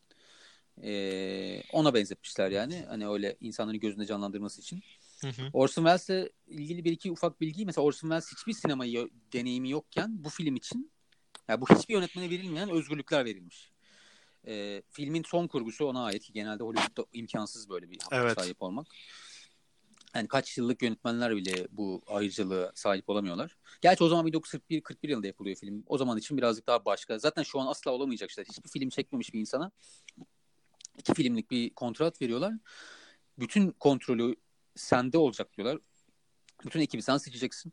[0.82, 2.84] Ee, ona benzetmişler yani.
[2.89, 4.82] Hani öyle insanların gözünde canlandırması için.
[5.20, 5.50] Hı hı.
[5.52, 7.66] Orson Welles'le ilgili bir iki ufak bilgi.
[7.66, 8.84] Mesela Orson Welles hiçbir sinema
[9.32, 10.92] deneyimi yokken bu film için
[11.48, 13.72] yani bu hiçbir yönetmene verilmeyen özgürlükler verilmiş.
[14.46, 16.34] Ee, filmin son kurgusu ona ait.
[16.34, 18.40] Genelde Hollywood'da imkansız böyle bir evet.
[18.40, 18.86] sahip olmak
[20.14, 23.56] yani kaç yıllık yönetmenler bile bu ayrıcalığa sahip olamıyorlar.
[23.80, 25.84] Gerçi o zaman 1941 41 yılında yapılıyor film.
[25.86, 27.18] O zaman için birazcık daha başka.
[27.18, 28.44] Zaten şu an asla olamayacak işte.
[28.48, 29.70] Hiçbir film çekmemiş bir insana
[30.98, 32.54] iki filmlik bir kontrat veriyorlar.
[33.38, 34.36] Bütün kontrolü
[34.78, 35.78] sende olacak diyorlar.
[36.64, 37.72] Bütün ekibi sen seçeceksin.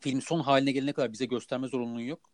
[0.00, 2.30] Film son haline gelene kadar bize gösterme zorunluluğu yok.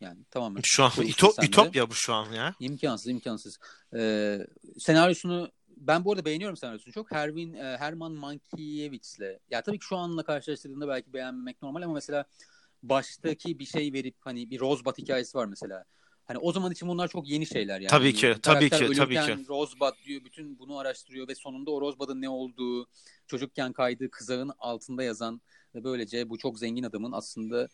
[0.00, 0.60] Yani tamamen.
[0.64, 2.54] Şu an ütop, ütopya bu şu an ya.
[2.60, 3.58] İmkansız imkansız.
[3.94, 4.38] Ee,
[4.78, 7.12] senaryosunu ben bu arada beğeniyorum senaryosunu çok.
[7.12, 9.38] Herwin, e, Herman Mankiewicz'le.
[9.50, 12.24] Ya tabii ki şu anla karşılaştırdığında belki beğenmemek normal ama mesela
[12.82, 15.84] baştaki bir şey verip hani bir Rosebud hikayesi var mesela.
[16.26, 17.90] Hani o zaman için bunlar çok yeni şeyler yani.
[17.90, 19.48] Tabii ki, hani, tabii ki, tabii ki.
[19.48, 22.86] Rosebud diyor, bütün bunu araştırıyor ve sonunda o Rosebud'ın ne olduğu,
[23.26, 25.40] çocukken kaydığı kızağın altında yazan
[25.74, 27.68] ve böylece bu çok zengin adamın aslında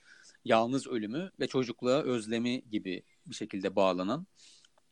[0.45, 4.27] yalnız ölümü ve çocukluğa özlemi gibi bir şekilde bağlanan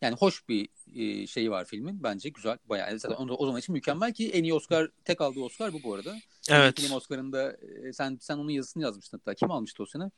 [0.02, 2.02] yani hoş bir e, şeyi var filmin.
[2.02, 2.58] Bence güzel.
[2.64, 5.82] Bayağı zaten o, o zaman için mükemmel ki en iyi Oscar tek aldığı Oscar bu
[5.82, 6.16] bu arada.
[6.50, 6.80] Evet.
[6.80, 9.34] Film Oscar'ında e, sen sen onun yazısını yazmıştın hatta.
[9.34, 10.10] Kim almıştı o sene?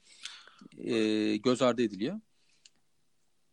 [0.79, 2.21] E, göz ardı ediliyor.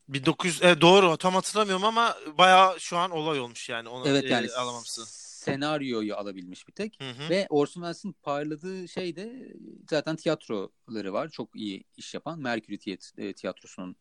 [0.10, 4.47] 1900 e, doğru tam hatırlamıyorum ama bayağı şu an olay olmuş yani onu evet, yani
[4.47, 5.05] e, alamaması.
[5.39, 7.01] Senaryoyu alabilmiş bir tek.
[7.01, 7.30] Hı hı.
[7.30, 9.55] Ve Orson Welles'in parladığı şey de
[9.89, 11.30] zaten tiyatroları var.
[11.30, 12.39] Çok iyi iş yapan.
[12.39, 13.95] Mercury tiyat- tiyatrosunun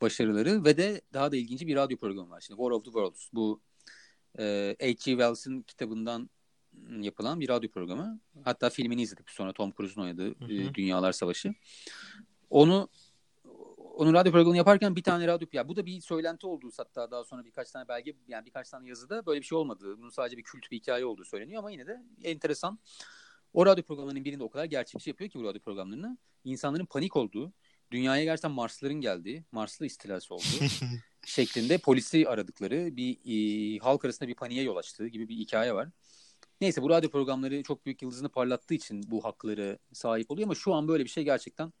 [0.00, 2.40] başarıları ve de daha da ilginci bir radyo programı var.
[2.40, 3.28] Şimdi War of the Worlds.
[3.32, 3.60] Bu
[4.38, 4.94] e, H.G.
[4.94, 6.30] Wells'in kitabından
[7.00, 8.20] yapılan bir radyo programı.
[8.44, 10.52] Hatta filmini izledik sonra Tom Cruise'un oynadığı hı hı.
[10.52, 11.54] E, Dünyalar Savaşı.
[12.50, 12.88] Onu
[14.02, 17.24] onun radyo programını yaparken bir tane radyo ya bu da bir söylenti olduğu hatta daha
[17.24, 20.42] sonra birkaç tane belge yani birkaç tane yazıda böyle bir şey olmadığı, bunun sadece bir
[20.42, 22.78] kült bir hikaye olduğu söyleniyor ama yine de enteresan.
[23.52, 27.52] O radyo programlarının birinde o kadar gerçekçi yapıyor ki bu radyo programlarını insanların panik olduğu,
[27.90, 30.64] dünyaya gerçekten Marsların geldiği, Marslı istilası olduğu
[31.24, 35.88] şeklinde polisi aradıkları bir e, halk arasında bir paniğe yol açtığı gibi bir hikaye var.
[36.60, 40.74] Neyse bu radyo programları çok büyük yıldızını parlattığı için bu hakları sahip oluyor ama şu
[40.74, 41.72] an böyle bir şey gerçekten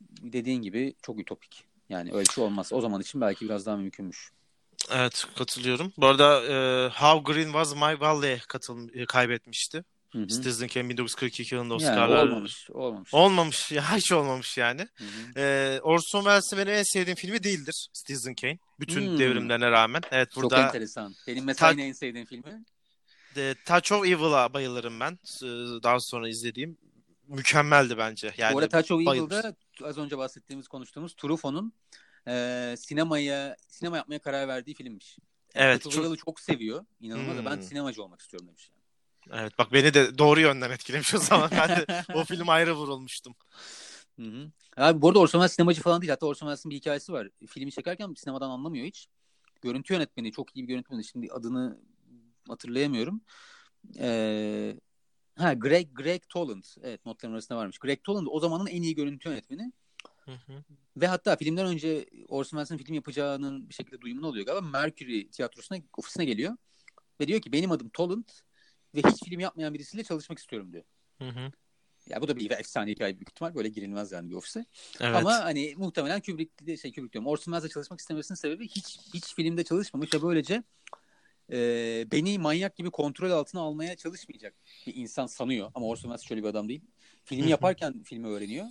[0.00, 1.64] dediğin gibi çok ütopik.
[1.88, 2.72] Yani öyle şey olmaz.
[2.72, 4.30] O zaman için belki biraz daha mümkünmüş.
[4.90, 5.92] Evet katılıyorum.
[5.96, 9.84] Bu arada e, How Green Was My Valley katıl e, kaybetmişti.
[10.12, 10.26] Hı hı.
[10.28, 12.26] Citizen Kane 1942 yılında Yani Oscar'lar.
[12.26, 12.70] olmamış.
[12.70, 13.14] Olmamış.
[13.14, 13.72] Olmamış.
[13.72, 14.80] Ya hiç olmamış yani.
[14.80, 15.40] Hı hı.
[15.40, 18.58] Ee, Orson Welles'in benim en sevdiğim filmi değildir Citizen Kane.
[18.80, 19.18] Bütün Hmm.
[19.18, 20.02] devrimlerine rağmen.
[20.10, 21.14] Evet Çok burada enteresan.
[21.26, 22.64] Benim mesela Ta- en sevdiğim filmi.
[23.34, 25.18] The Touch of Evil'a bayılırım ben.
[25.82, 26.78] Daha sonra izlediğim.
[27.28, 28.34] Mükemmeldi bence.
[28.38, 29.14] Yani Bu arada Touch of.
[29.16, 31.72] Evil'da az önce bahsettiğimiz, konuştuğumuz Truffaut'un
[32.28, 35.18] e, sinemaya sinema yapmaya karar verdiği filmmiş.
[35.54, 36.84] Evet, of çok- çok seviyor.
[37.00, 37.36] İnanılmaz.
[37.36, 37.62] da Ben Hmm.
[37.62, 38.70] sinemacı olmak istiyorum demiş.
[39.30, 39.40] Yani.
[39.40, 41.50] Evet bak beni de doğru yönden etkilemiş o zaman.
[41.50, 43.34] Ben de o film ayrı vurulmuştum.
[44.20, 44.50] Hı hı.
[44.76, 46.10] Abi bu arada Orson Welles sinemacı falan değil.
[46.10, 47.28] Hatta Orson Welles'in bir hikayesi var.
[47.48, 49.08] Filmi çekerken sinemadan anlamıyor hiç.
[49.62, 51.04] Görüntü yönetmeni, çok iyi bir görüntü yönetmeni.
[51.04, 51.78] Şimdi adını
[52.48, 53.20] hatırlayamıyorum.
[53.98, 54.76] Ee,
[55.38, 56.64] ha Greg Greg Toland.
[56.82, 57.78] Evet notların arasında varmış.
[57.78, 59.72] Greg Toland o zamanın en iyi görüntü yönetmeni.
[60.24, 60.64] Hı hı.
[60.96, 64.60] Ve hatta filmden önce Orson Welles'in film yapacağının bir şekilde duyumunu oluyor galiba.
[64.60, 66.56] Mercury tiyatrosuna ofisine geliyor.
[67.20, 68.28] Ve diyor ki benim adım Toland
[68.94, 70.84] ve hiç film yapmayan birisiyle çalışmak istiyorum diyor.
[71.18, 71.52] Hı hı.
[72.08, 73.54] Ya bu da bir efsane hikaye büyük ihtimal.
[73.54, 74.64] Böyle girilmez yani bir ofise.
[75.00, 75.16] Evet.
[75.16, 77.26] Ama hani muhtemelen Kubrick, şey Kubrick diyorum.
[77.26, 80.62] Orson Welles'le çalışmak istemesinin sebebi hiç hiç filmde çalışmamış ve böylece
[81.52, 84.54] e, beni manyak gibi kontrol altına almaya çalışmayacak
[84.86, 85.70] bir insan sanıyor.
[85.74, 86.82] Ama Orson Welles şöyle bir adam değil.
[87.24, 88.66] Filmi yaparken filmi öğreniyor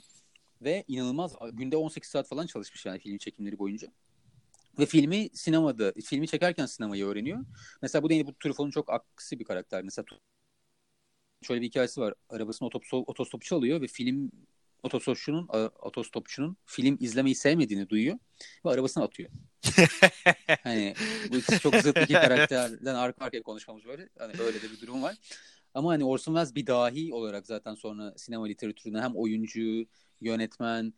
[0.62, 3.88] ve inanılmaz günde 18 saat falan çalışmış yani film çekimleri boyunca.
[4.80, 7.46] Ve filmi sinemada, filmi çekerken sinemayı öğreniyor.
[7.82, 9.84] Mesela bu da yine bu Truffaut'un çok aksi bir karakter.
[9.84, 10.06] Mesela
[11.42, 12.14] şöyle bir hikayesi var.
[12.30, 14.32] Arabasını otostop, otostopçu alıyor ve film
[14.84, 15.48] otostopçunun
[15.80, 18.18] otostopçunun film izlemeyi sevmediğini duyuyor
[18.66, 19.30] ve arabasını atıyor.
[20.64, 20.94] hani
[21.32, 24.10] bu ikisi çok zıt iki karakterden arka arkaya konuşmamız böyle.
[24.18, 25.16] Hani böyle de bir durum var.
[25.74, 29.86] Ama hani Orson Welles bir dahi olarak zaten sonra sinema literatüründen hem oyuncu,
[30.22, 30.94] yönetmen,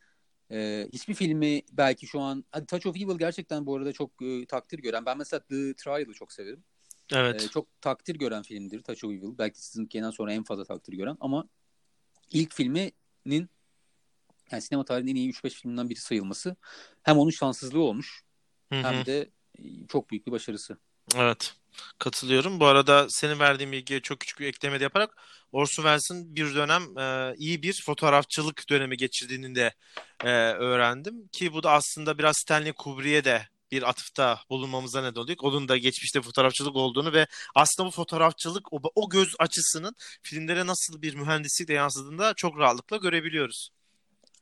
[0.51, 4.45] e, hiçbir filmi belki şu an hadi Touch of Evil gerçekten bu arada çok e,
[4.45, 5.05] takdir gören.
[5.05, 6.63] Ben mesela The Trial'ı çok severim.
[7.13, 7.43] evet.
[7.43, 9.37] Ee, çok takdir gören filmdir Touch of Evil.
[9.37, 11.49] Belki sizin Kenan sonra en fazla takdir gören ama
[12.31, 13.49] ilk filminin
[14.51, 16.55] yani sinema tarihinin en iyi 3-5 filminden biri sayılması
[17.03, 18.23] hem onun şanssızlığı olmuş
[18.73, 18.83] Hı hı.
[18.83, 19.29] hem de
[19.59, 20.77] e, çok büyük bir başarısı.
[21.15, 21.53] Evet.
[21.99, 22.59] Katılıyorum.
[22.59, 25.17] Bu arada senin verdiğin bilgiye çok küçük bir ekleme de yaparak
[25.51, 29.73] Orson Welles'in bir dönem e, iyi bir fotoğrafçılık dönemi geçirdiğini de
[30.23, 31.27] e, öğrendim.
[31.27, 35.37] Ki bu da aslında biraz Stanley Kubrick'e de bir atıfta bulunmamıza neden oluyor.
[35.41, 41.01] Onun da geçmişte fotoğrafçılık olduğunu ve aslında bu fotoğrafçılık o, o göz açısının filmlere nasıl
[41.01, 43.69] bir mühendislikle yansıdığını da çok rahatlıkla görebiliyoruz.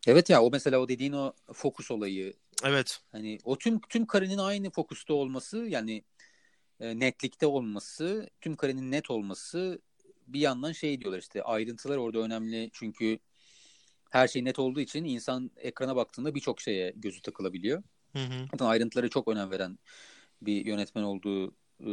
[0.07, 2.33] Evet ya o mesela o dediğin o fokus olayı
[2.63, 2.99] Evet.
[3.11, 6.03] hani o tüm tüm karenin aynı fokusta olması yani
[6.79, 9.81] e, netlikte olması tüm karenin net olması
[10.27, 13.19] bir yandan şey diyorlar işte ayrıntılar orada önemli çünkü
[14.09, 17.83] her şey net olduğu için insan ekrana baktığında birçok şeye gözü takılabiliyor.
[18.13, 18.47] Hı hı.
[18.51, 19.79] Zaten ayrıntılara çok önem veren
[20.41, 21.47] bir yönetmen olduğu
[21.81, 21.87] e,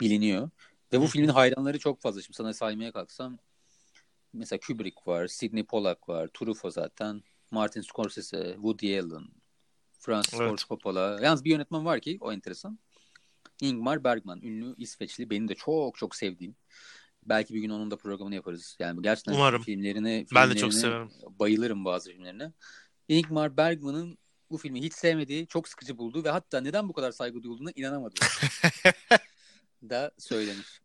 [0.00, 0.50] biliniyor.
[0.92, 1.10] Ve bu Hı hı.
[1.10, 2.22] filmin hayranları çok fazla.
[2.22, 3.38] Şimdi sana saymaya kalksam
[4.32, 7.22] mesela Kubrick var, Sidney Pollack var, Truffaut zaten,
[7.54, 9.28] Martin Scorsese, Woody Allen,
[9.98, 10.50] Francis Evet.
[10.50, 11.18] Ford Coppola.
[11.22, 12.78] Yalnız bir yönetmen var ki o enteresan.
[13.60, 15.30] Ingmar Bergman, ünlü İsveçli.
[15.30, 16.56] Benim de çok çok sevdiğim.
[17.22, 18.76] Belki bir gün onun da programını yaparız.
[18.78, 19.62] Yani gerçekten Umarım.
[19.62, 21.38] filmlerini, Ben de çok filmlerini severim.
[21.38, 22.52] Bayılırım bazı filmlerine.
[23.08, 24.18] Ingmar Bergman'ın
[24.50, 28.14] bu filmi hiç sevmediği, çok sıkıcı bulduğu ve hatta neden bu kadar saygı duyulduğuna inanamadığı
[29.90, 30.80] da söylemiş.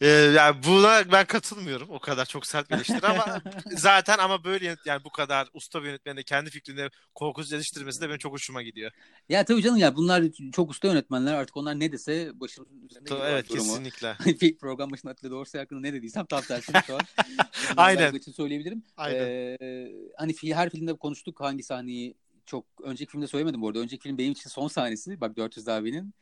[0.00, 1.88] Ee, yani buna ben katılmıyorum.
[1.90, 3.42] O kadar çok sert bir eleştiri ama
[3.76, 8.08] zaten ama böyle yönet- yani bu kadar usta bir yönetmenin kendi fikrini korkusuz eleştirmesi de
[8.08, 8.90] benim çok hoşuma gidiyor.
[9.28, 13.14] Ya tabii canım ya bunlar çok usta yönetmenler artık onlar ne dese başımızın üzerinde Ta-
[13.14, 13.64] gidiyor Evet durumu.
[13.64, 14.16] kesinlikle.
[14.40, 17.00] Bir program başında Atilla Doğrusu hakkında ne dediysem tam tersini şu an.
[17.76, 18.14] Aynen.
[18.14, 18.82] İçin söyleyebilirim.
[18.96, 19.20] Aynen.
[19.20, 22.14] Ee, hani her filmde konuştuk hangi sahneyi
[22.46, 23.78] çok önceki filmde söylemedim bu arada.
[23.78, 25.20] Önceki film benim için son sahnesi.
[25.20, 26.14] Bak 400 Davi'nin.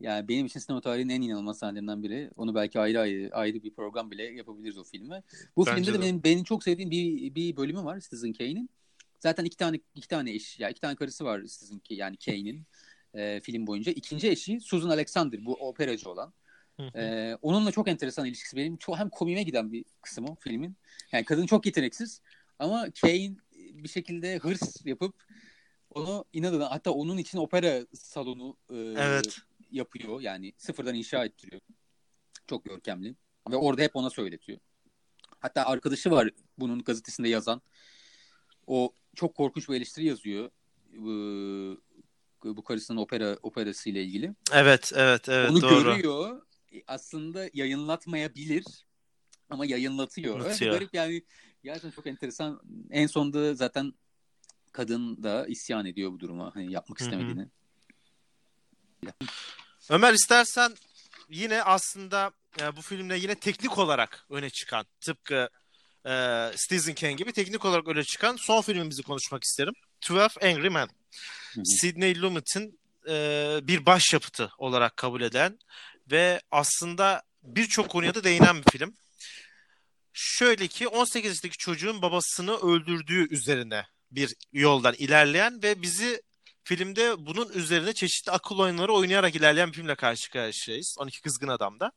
[0.00, 2.30] Yani benim için sinema tarihinin en inanılmaz sahnelerinden biri.
[2.36, 5.22] Onu belki ayrı ayrı ayrı bir program bile yapabiliriz o filme.
[5.56, 6.02] Bu Bence filmde de de.
[6.02, 8.70] benim benim çok sevdiğim bir bir bölümü var Citizen Kane'in.
[9.20, 12.66] Zaten iki tane iki tane eş ya iki tane karısı var Citizen yani Kane'in
[13.14, 13.92] e, film boyunca.
[13.92, 16.32] İkinci eşi Susan Alexander bu operacı olan.
[16.76, 16.98] Hı hı.
[16.98, 18.76] Ee, onunla çok enteresan ilişkisi benim.
[18.76, 20.76] Çok hem komiğime giden bir kısım o filmin.
[21.12, 22.20] Yani kadın çok yeteneksiz
[22.58, 25.14] ama Kane bir şekilde hırs yapıp
[25.90, 29.38] onu inadına hatta onun için opera salonu e, Evet.
[29.74, 30.20] Yapıyor.
[30.20, 31.60] Yani sıfırdan inşa ettiriyor.
[32.46, 33.14] Çok görkemli.
[33.50, 34.58] Ve orada hep ona söyletiyor.
[35.38, 37.62] Hatta arkadaşı var bunun gazetesinde yazan.
[38.66, 40.50] O çok korkunç bir eleştiri yazıyor.
[40.92, 41.10] Bu,
[42.44, 44.34] bu karısının opera operası ile ilgili.
[44.52, 45.84] Evet, evet, evet Onu doğru.
[45.84, 46.42] görüyor.
[46.72, 48.64] E, Aslında yayınlatmayabilir
[49.50, 50.40] ama yayınlatıyor.
[50.60, 51.22] Garip yani
[51.62, 52.60] gerçekten çok enteresan.
[52.90, 53.94] En sonunda zaten
[54.72, 56.54] kadın da isyan ediyor bu duruma.
[56.54, 57.48] Hani yapmak Hı hı.
[59.90, 60.74] Ömer istersen
[61.28, 62.30] yine aslında
[62.60, 65.48] e, bu filmle yine teknik olarak öne çıkan tıpkı
[66.06, 66.12] e,
[66.56, 69.74] Stephen King gibi teknik olarak öne çıkan son filmimizi konuşmak isterim.
[70.10, 70.88] 12 Angry Men.
[71.64, 75.58] Sidney Lumet'in e, bir başyapıtı olarak kabul eden
[76.10, 78.94] ve aslında birçok konuya da değinen bir film.
[80.12, 86.22] Şöyle ki 18 yaşındaki çocuğun babasını öldürdüğü üzerine bir yoldan ilerleyen ve bizi
[86.64, 90.96] filmde bunun üzerine çeşitli akıl oyunları oynayarak ilerleyen bir filmle karşı karşıyayız.
[90.98, 91.92] 12 Kızgın Adam'da.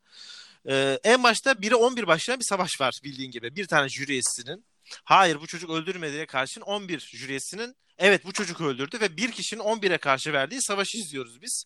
[0.69, 3.55] Ee, en başta 1'e 11 başlayan bir savaş var bildiğin gibi.
[3.55, 4.65] Bir tane jüri üyesinin
[5.03, 9.61] hayır bu çocuk öldürmediğine karşın 11 jüri üyesinin evet bu çocuk öldürdü ve bir kişinin
[9.61, 11.65] 11'e karşı verdiği savaşı izliyoruz biz.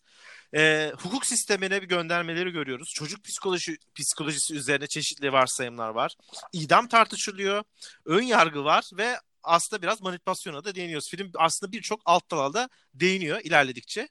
[0.54, 2.88] Ee, hukuk sistemine bir göndermeleri görüyoruz.
[2.94, 6.14] Çocuk psikoloji psikolojisi üzerine çeşitli varsayımlar var.
[6.52, 7.64] İdam tartışılıyor.
[8.06, 11.10] Ön yargı var ve aslında biraz manipülasyona da değiniyoruz.
[11.10, 14.08] Film aslında birçok alt dalda değiniyor ilerledikçe.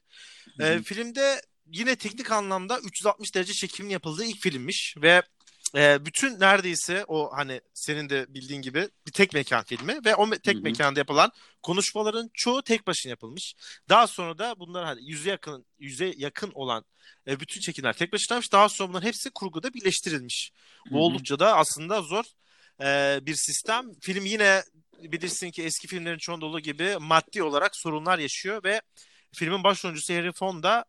[0.58, 0.82] Hı hı.
[0.82, 5.22] filmde yine teknik anlamda 360 derece çekimin yapıldığı ilk filmmiş ve
[5.76, 10.26] e, bütün neredeyse o hani senin de bildiğin gibi bir tek mekan filmi ve o
[10.26, 10.62] me- tek Hı hı.
[10.62, 11.30] mekanda yapılan
[11.62, 13.54] konuşmaların çoğu tek başına yapılmış.
[13.88, 16.84] Daha sonra da bunlar hani yüze yakın yüze yakın olan
[17.26, 18.52] e, bütün çekimler tek başınaymış.
[18.52, 20.52] Daha sonra bunların hepsi kurguda birleştirilmiş.
[20.88, 21.00] Hı Bu hı.
[21.00, 22.24] oldukça da aslında zor
[22.82, 23.86] e, bir sistem.
[24.00, 24.62] Film yine
[25.02, 28.80] bilirsin ki eski filmlerin çoğunda olduğu gibi maddi olarak sorunlar yaşıyor ve
[29.32, 30.84] filmin baş oyuncusu Harry Fonda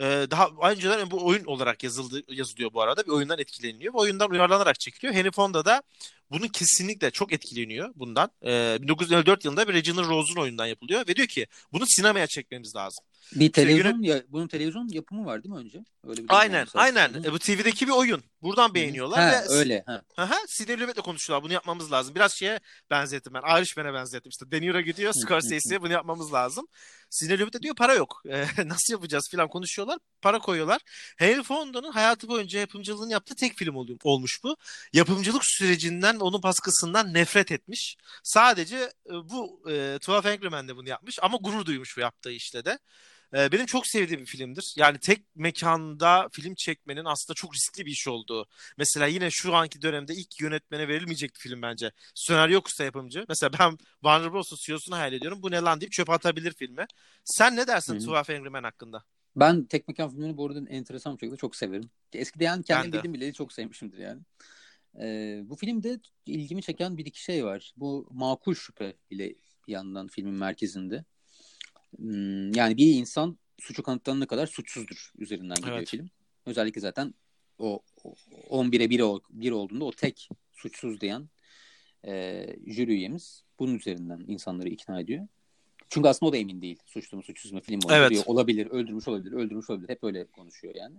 [0.00, 3.06] e, daha önceden bu oyun olarak yazıldı yazılıyor bu arada.
[3.06, 5.14] Bir oyundan etkileniyor ve oyundan uyarlanarak çekiliyor.
[5.14, 5.82] Henry Fonda da
[6.30, 8.30] bunun kesinlikle çok etkileniyor bundan.
[8.46, 13.04] E, 1954 yılında bir Reginald Rose'un oyundan yapılıyor ve diyor ki bunu sinemaya çekmemiz lazım.
[13.34, 15.84] Bir televizyon ya bunun televizyon yapımı var değil mi önce?
[16.04, 17.22] Öyle bir Aynen, aynen.
[17.24, 18.22] E, bu TV'deki bir oyun.
[18.42, 19.82] Buradan beğeniyorlar Ha, ve öyle.
[19.86, 20.02] Ha.
[20.16, 21.44] Aha, Sidney Lumet'le konuşuyorlar.
[21.44, 22.14] Bunu yapmamız lazım.
[22.14, 22.60] Biraz şeye
[22.90, 23.58] benzettim ben.
[23.58, 24.30] Irishman'e benzettim.
[24.30, 26.66] İşte De Niro gidiyor Scorsese'ye bunu yapmamız lazım.
[27.10, 28.22] Sidney Lumet de diyor para yok.
[28.36, 29.98] E, nasıl yapacağız filan konuşuyorlar.
[30.22, 30.80] Para koyuyorlar.
[31.16, 34.56] Henry Fonda'nın hayatı boyunca yapımcılığını yaptığı tek film oluyor, olmuş bu.
[34.92, 37.96] Yapımcılık sürecinden onun baskısından nefret etmiş.
[38.22, 42.64] Sadece e, bu e, 12 Angry Men'de bunu yapmış ama gurur duymuş bu yaptığı işte
[42.64, 42.78] de.
[43.34, 44.74] E, benim çok sevdiğim bir filmdir.
[44.76, 48.46] Yani tek mekanda film çekmenin aslında çok riskli bir iş olduğu.
[48.78, 51.92] Mesela yine şu anki dönemde ilk yönetmene verilmeyecek bir film bence.
[52.14, 53.24] Senaryo yoksa yapımcı.
[53.28, 55.42] Mesela ben Warner Bros'un CEO'sunu hayal ediyorum.
[55.42, 56.86] Bu ne lan deyip çöpe atabilir filmi.
[57.24, 57.94] Sen ne dersin.
[57.94, 59.04] 12 Angry Men hakkında?
[59.36, 61.90] Ben tek mekan filmlerini bu arada enteresan bir şekilde çok severim.
[62.12, 64.20] Eskiden yani kendim bildiğim bileli çok sevmişimdir yani.
[65.00, 67.72] Ee, bu filmde ilgimi çeken bir iki şey var.
[67.76, 69.34] Bu makul şüphe ile
[69.66, 71.04] bir yandan filmin merkezinde.
[71.96, 75.88] Hmm, yani bir insan suçu kanıtlanana kadar suçsuzdur üzerinden gidiyor Evet.
[75.88, 76.10] film.
[76.46, 77.14] Özellikle zaten
[77.58, 78.14] o, o
[78.50, 81.28] 11'e 1, ol, 1 olduğunda o tek suçsuz diyen
[82.06, 85.28] e, jüri üyemiz bunun üzerinden insanları ikna ediyor.
[85.88, 86.78] Çünkü aslında o da emin değil.
[86.86, 88.10] Suçlu mu suçsuz mu film Evet.
[88.10, 88.22] diyor.
[88.26, 89.88] Olabilir, öldürmüş olabilir, öldürmüş olabilir.
[89.88, 90.96] Hep öyle konuşuyor yani.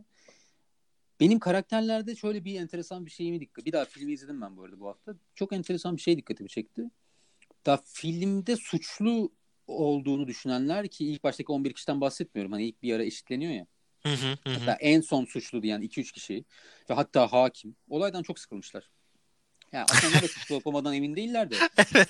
[1.19, 3.65] Benim karakterlerde şöyle bir enteresan bir şeyimi dikkat.
[3.65, 5.15] Bir daha filmi izledim ben bu arada bu hafta.
[5.35, 6.89] Çok enteresan bir şey dikkatimi çekti.
[7.65, 9.31] Da filmde suçlu
[9.67, 12.51] olduğunu düşünenler ki ilk baştaki 11 kişiden bahsetmiyorum.
[12.51, 13.67] Hani ilk bir ara eşitleniyor ya.
[14.03, 14.53] Hı hı hı hı.
[14.59, 16.45] Hatta en son suçlu diyen 2-3 kişi
[16.89, 18.89] ve hatta hakim olaydan çok sıkılmışlar.
[19.71, 21.55] Yani aslında da suçlu olup olmadan emin değiller de.
[21.95, 22.09] evet.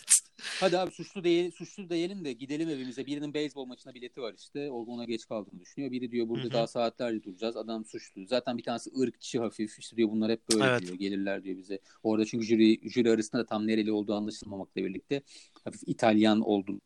[0.60, 3.06] Hadi abi suçlu değil, suçlu diyelim de gidelim evimize.
[3.06, 4.72] Birinin beyzbol maçına bileti var işte.
[4.72, 5.92] Ona geç kaldığını düşünüyor.
[5.92, 7.58] Biri diyor burada daha saatlerce duracağız.
[7.58, 8.26] Adam suçlu.
[8.26, 9.80] Zaten bir tanesi ırkçı hafif.
[9.80, 10.82] İşte diyor bunlar hep böyle Evet.
[10.82, 10.96] diyor.
[10.96, 11.80] Gelirler diyor bize.
[12.04, 15.22] Orada çünkü jüri, jüri arasında da tam nereli olduğu anlaşılmamakla birlikte
[15.64, 16.82] hafif İtalyan oldu.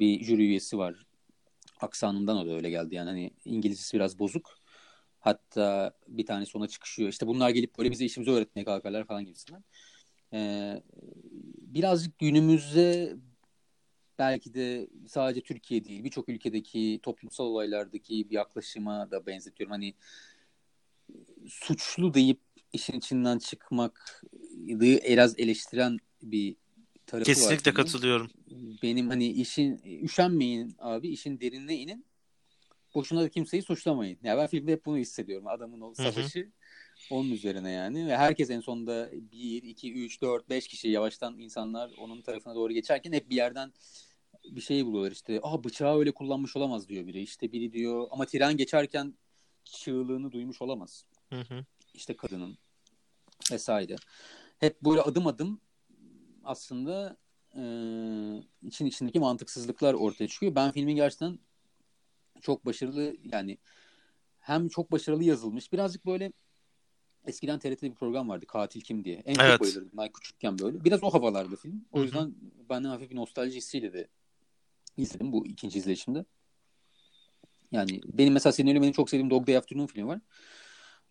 [0.00, 1.06] Bir jüri üyesi var.
[1.80, 2.94] Aksanından o da öyle geldi.
[2.94, 4.58] Yani hani İngilizcesi biraz bozuk.
[5.20, 7.08] Hatta bir tanesi ona çıkışıyor.
[7.08, 9.64] İşte bunlar gelip böyle bize işimizi öğretmeye kalkarlar falan gibisinden.
[10.32, 10.82] Ee,
[11.56, 13.16] birazcık günümüzde
[14.18, 19.72] belki de sadece Türkiye değil birçok ülkedeki toplumsal olaylardaki bir yaklaşıma da benzetiyorum.
[19.72, 19.94] Hani
[21.48, 22.40] suçlu deyip
[22.72, 24.22] işin içinden çıkmak
[24.52, 26.56] biraz eleştiren bir
[27.10, 27.34] tarafı var.
[27.34, 27.76] Kesinlikle filmin.
[27.76, 28.30] katılıyorum.
[28.82, 32.04] Benim hani işin üşenmeyin abi işin derinine inin.
[32.94, 34.18] Boşuna da kimseyi suçlamayın.
[34.22, 35.46] Ya ben filmde hep bunu hissediyorum.
[35.46, 36.50] Adamın o savaşı
[37.10, 38.06] onun üzerine yani.
[38.06, 42.72] Ve herkes en sonunda 1, 2, 3, 4, 5 kişi yavaştan insanlar onun tarafına doğru
[42.72, 43.72] geçerken hep bir yerden
[44.44, 45.40] bir şey buluyorlar işte.
[45.42, 47.22] Aa bıçağı öyle kullanmış olamaz diyor biri.
[47.22, 49.14] İşte biri diyor ama tren geçerken
[49.64, 51.04] çığlığını duymuş olamaz.
[51.30, 51.64] Hı hı.
[51.94, 52.58] İşte kadının
[53.52, 53.96] vesaire.
[54.58, 55.60] Hep böyle adım adım
[56.50, 57.16] aslında
[57.56, 57.62] e,
[58.62, 60.54] için içindeki mantıksızlıklar ortaya çıkıyor.
[60.54, 61.38] Ben filmin gerçekten
[62.40, 63.58] çok başarılı yani
[64.38, 65.72] hem çok başarılı yazılmış.
[65.72, 66.32] Birazcık böyle
[67.26, 69.22] eskiden TRT'de bir program vardı Katil Kim diye.
[69.24, 69.52] En Evet.
[69.52, 70.84] çok bayılırdım ben küçükken böyle.
[70.84, 71.84] Biraz o havalarda film.
[71.92, 72.04] O Hı hı.
[72.04, 72.34] yüzden
[72.68, 74.08] bana hafif bir nostalji hissiyle de
[74.96, 76.24] izledim bu ikinci izleyişimde.
[77.72, 80.20] Yani benim mesela senin benim çok sevdiğim Dog Day Afternoon filmi var.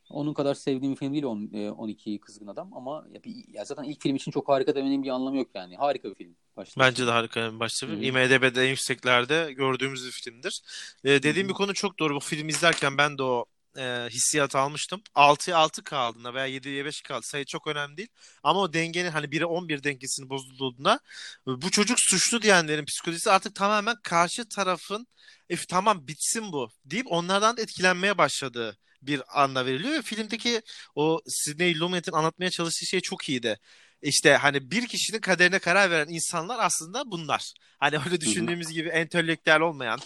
[0.09, 3.83] Onun kadar sevdiğim film değil on, e, 12 Kızgın Adam ama ya, bir, ya zaten
[3.83, 5.75] ilk film için çok harika demenin bir anlamı yok yani.
[5.75, 6.35] Harika bir film.
[6.57, 7.87] Başta Bence de harika bir başta.
[7.87, 7.91] Hı.
[7.91, 10.61] IMDb'de en yükseklerde gördüğümüz bir filmdir.
[11.03, 12.15] Ee, dediğim Hı bir konu çok doğru.
[12.15, 13.45] Bu film izlerken ben de o
[13.77, 15.01] e, hissiyatı almıştım.
[15.15, 17.25] 6'ya 6 kaldığında veya 7'ye 5 kaldı.
[17.25, 18.09] Sayı çok önemli değil.
[18.43, 20.99] Ama o dengenin hani 1'e 11 dengesinin bozulduğunda
[21.45, 25.07] bu çocuk suçlu diyenlerin psikolojisi artık tamamen karşı tarafın
[25.49, 30.61] e, tamam bitsin bu deyip onlardan da etkilenmeye başladığı bir anda veriliyor ve filmdeki
[30.95, 33.59] o Sidney Lumet'in anlatmaya çalıştığı şey çok iyiydi.
[34.01, 37.53] İşte hani bir kişinin kaderine karar veren insanlar aslında bunlar.
[37.79, 39.99] Hani öyle düşündüğümüz gibi entelektüel olmayan.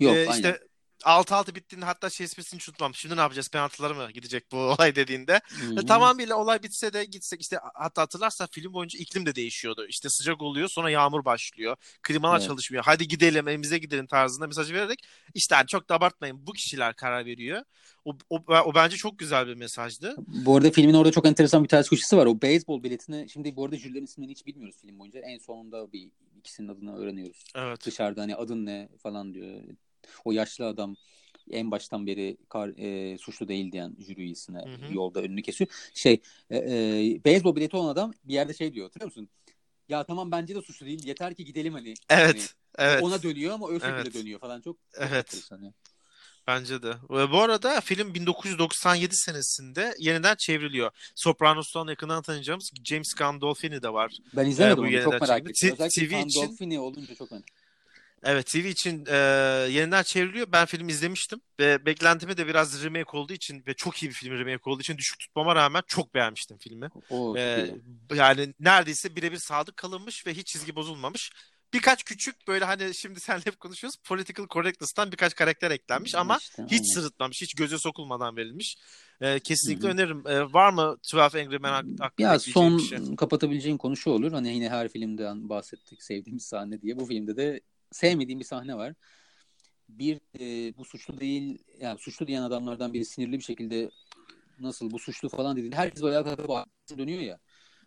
[0.00, 0.58] Yok Ee, aynen.
[1.04, 2.94] İşte 6-6 bittiğinde hatta şey esprisini hiç unutmam.
[2.94, 3.48] Şimdi ne yapacağız?
[3.48, 5.40] Penaltılara mı gidecek bu olay dediğinde.
[5.48, 5.86] Hı.
[5.86, 9.86] tamamıyla olay bitse de gitsek işte hatta hatırlarsan film boyunca iklim de değişiyordu.
[9.88, 11.76] İşte sıcak oluyor sonra yağmur başlıyor.
[12.02, 12.48] Klimalar Evet.
[12.48, 12.84] çalışmıyor.
[12.84, 14.98] Hadi gidelim evimize gidelim tarzında mesaj vererek
[15.34, 17.62] işte hani çok da abartmayın bu kişiler karar veriyor.
[18.04, 20.14] O, o, o bence çok güzel bir mesajdı.
[20.18, 22.26] Bu arada filmin orada çok enteresan bir ters köşesi var.
[22.26, 25.20] O beyzbol biletini şimdi bu arada jürilerin isimlerini hiç bilmiyoruz film boyunca.
[25.20, 27.44] En sonunda bir ikisinin adını öğreniyoruz.
[27.54, 27.86] Evet.
[27.86, 29.62] Dışarıda hani adın ne falan diyor.
[30.24, 30.96] O yaşlı adam
[31.50, 34.94] en baştan beri kar, e, suçlu değil diyen jüri üyesine Hı hı.
[34.94, 35.70] yolda önünü kesiyor.
[35.94, 39.28] Şey e, e, beyzbol bileti olan adam bir yerde şey diyor hatırlıyor musun?
[39.88, 41.06] Ya tamam bence de suçlu değil.
[41.06, 41.94] Yeter ki gidelim hani.
[42.10, 42.54] Evet.
[42.76, 43.02] Hani Evet.
[43.02, 44.14] ona dönüyor ama o şekilde Evet.
[44.14, 44.60] dönüyor falan.
[44.60, 45.12] Çok, Evet.
[45.34, 45.72] enteresan ya.
[46.46, 46.90] Bence de.
[47.10, 50.90] Ve bu arada film 1997 senesinde yeniden çevriliyor.
[51.14, 54.18] Sopranos'tan yakından tanıyacağımız James Gandolfini de var.
[54.36, 55.02] Ben izlemedim bu onu.
[55.02, 55.54] Çok merak ettim.
[55.68, 57.44] T- Özellikle TV için- Gandolfini olunca çok merak
[58.24, 59.16] Evet TV için e,
[59.70, 60.46] yeniden çevriliyor.
[60.52, 64.38] Ben filmi izlemiştim ve beklentimi de biraz remake olduğu için ve çok iyi bir film
[64.38, 66.90] remake olduğu için düşük tutmama rağmen çok beğenmiştim filmi.
[66.94, 67.70] O çok E,
[68.14, 71.32] yani neredeyse birebir sadık kalınmış ve hiç çizgi bozulmamış.
[71.72, 76.62] Birkaç küçük böyle hani şimdi seninle hep konuşuyoruz political correctness'tan birkaç karakter eklenmiş ama İşte,
[76.62, 76.82] hiç aynen.
[76.82, 78.76] sırıtmamış, hiç göze sokulmadan verilmiş.
[79.20, 79.94] E, kesinlikle Hı hı.
[79.94, 80.26] öneririm.
[80.26, 82.98] E, var mı 12 Angry Men hak- hakkında Ya son bir şey?
[83.16, 84.32] kapatabileceğim konu şu olur.
[84.32, 86.96] Hani yine her filmden bahsettik sevdiğimiz sahne diye.
[86.96, 87.60] Bu filmde de
[87.94, 88.94] sevmediğim bir sahne var.
[89.88, 93.90] Bir e, bu suçlu değil yani suçlu diyen adamlardan biri sinirli bir şekilde
[94.58, 95.76] nasıl bu suçlu falan dedi.
[95.76, 97.38] Herkes böyle kalkıp dönüyor ya.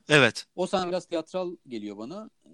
[0.09, 0.45] Evet.
[0.55, 2.29] O sahne biraz tiyatral geliyor bana.
[2.45, 2.49] Ee,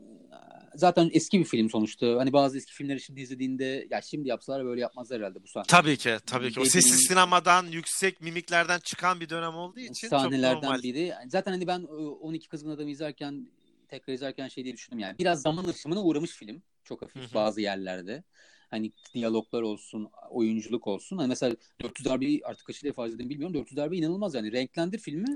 [0.75, 2.07] Zaten eski bir film sonuçta.
[2.07, 5.65] Hani bazı eski filmleri şimdi izlediğinde ya şimdi yapsalar böyle yapmazlar herhalde bu sahne.
[5.67, 6.59] Tabii ki, tabii ki.
[6.59, 10.83] O sessiz sinemadan, yüksek mimiklerden çıkan bir dönem olduğu için çok sahnelerden normal.
[10.83, 11.13] biri.
[11.27, 13.47] Zaten hani ben e, 12 Kızgın Adam'ı izlerken
[13.87, 15.19] tekrar izlerken şey diye düşündüm yani.
[15.19, 16.63] Biraz zaman aşımına uğramış film.
[16.83, 18.23] Çok hafif bazı yerlerde.
[18.69, 21.17] Hani diyaloglar olsun, oyunculuk olsun.
[21.17, 23.53] Hani mesela 400 darbeyi artık kaçı defa izledim bilmiyorum.
[23.53, 24.51] 400 darbe inanılmaz yani.
[24.51, 25.33] Renklendir filmi.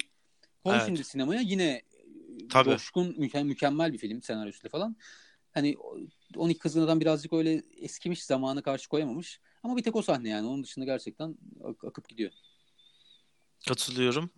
[0.64, 0.86] Koy Evet.
[0.86, 1.82] şimdi sinemaya yine e,
[2.50, 2.70] Tabii.
[2.70, 4.96] coşkun, müke- mükemmel bir film senaryosuyla falan.
[5.52, 5.78] Hani
[6.36, 9.40] 12 Kızgın Adam birazcık öyle eskimiş, zamanı karşı koyamamış.
[9.64, 10.48] Ama bir tek o sahne yani.
[10.48, 12.32] Onun dışında gerçekten ak- akıp gidiyor.
[13.68, 14.30] Katılıyorum.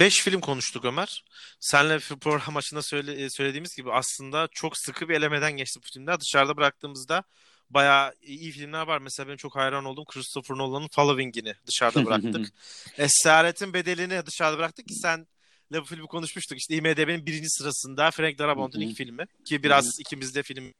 [0.00, 1.24] 5 film konuştuk Ömer.
[1.60, 6.20] Senle program başında söyle, e, söylediğimiz gibi aslında çok sıkı bir elemeden geçti bu filmler.
[6.20, 7.24] Dışarıda bıraktığımızda
[7.70, 8.98] bayağı iyi filmler var.
[8.98, 12.52] Mesela benim çok hayran olduğum Christopher Nolan'ın Following'ini dışarıda bıraktık.
[12.98, 15.26] Esaretin Bedeli'ni dışarıda bıraktık ki sen
[15.72, 16.58] bu filmi konuşmuştuk.
[16.58, 19.26] İşte IMDb'nin birinci sırasında Frank Darabont'un ilk filmi.
[19.44, 20.72] Ki biraz ikimiz de film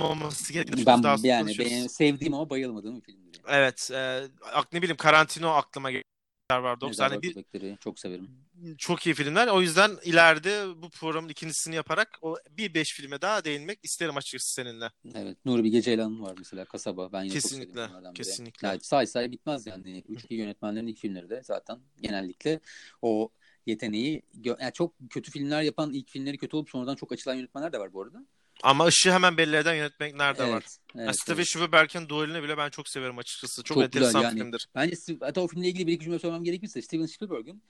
[0.00, 3.40] olmaması gerektiğini Ben daha yani benim sevdiğim ama bayılmadığım bir filmdir.
[3.48, 3.56] Yani.
[3.56, 3.90] Evet.
[3.92, 4.22] E,
[4.72, 5.90] ne bileyim Tarantino aklıma
[6.52, 6.80] gelen var.
[6.80, 8.30] 90 Mezarlar bir çok severim.
[8.78, 9.48] çok iyi filmler.
[9.48, 14.52] O yüzden ileride bu programın ikincisini yaparak o bir beş filme daha değinmek isterim açıkçası
[14.52, 14.90] seninle.
[15.14, 15.38] Evet.
[15.44, 17.12] Nuri Bilge Ceylan var mesela Kasaba.
[17.12, 18.68] Ben çok Kesinlikle, kesinlikle.
[18.68, 20.04] Yani say say bitmez yani.
[20.28, 22.60] İyi yönetmenlerin ilk filmleri de zaten genellikle
[23.02, 23.30] o
[23.66, 27.78] yeteneği yani çok kötü filmler yapan ilk filmleri kötü olup sonradan çok açılan yönetmenler de
[27.78, 28.26] var bu arada.
[28.62, 30.64] Ama ışığı hemen belli eden yönetmenler de evet, var.
[30.94, 31.48] Evet, Yani Steven evet.
[31.48, 33.62] Spielberg'in Duel'ini bile ben çok severim açıkçası.
[33.62, 34.38] Çok, Çok enteresan yani.
[34.38, 34.68] filmdir.
[34.74, 37.62] Bence hatta o filmle ilgili bir iki cümle söylemem gerekirse Steven Spielberg'in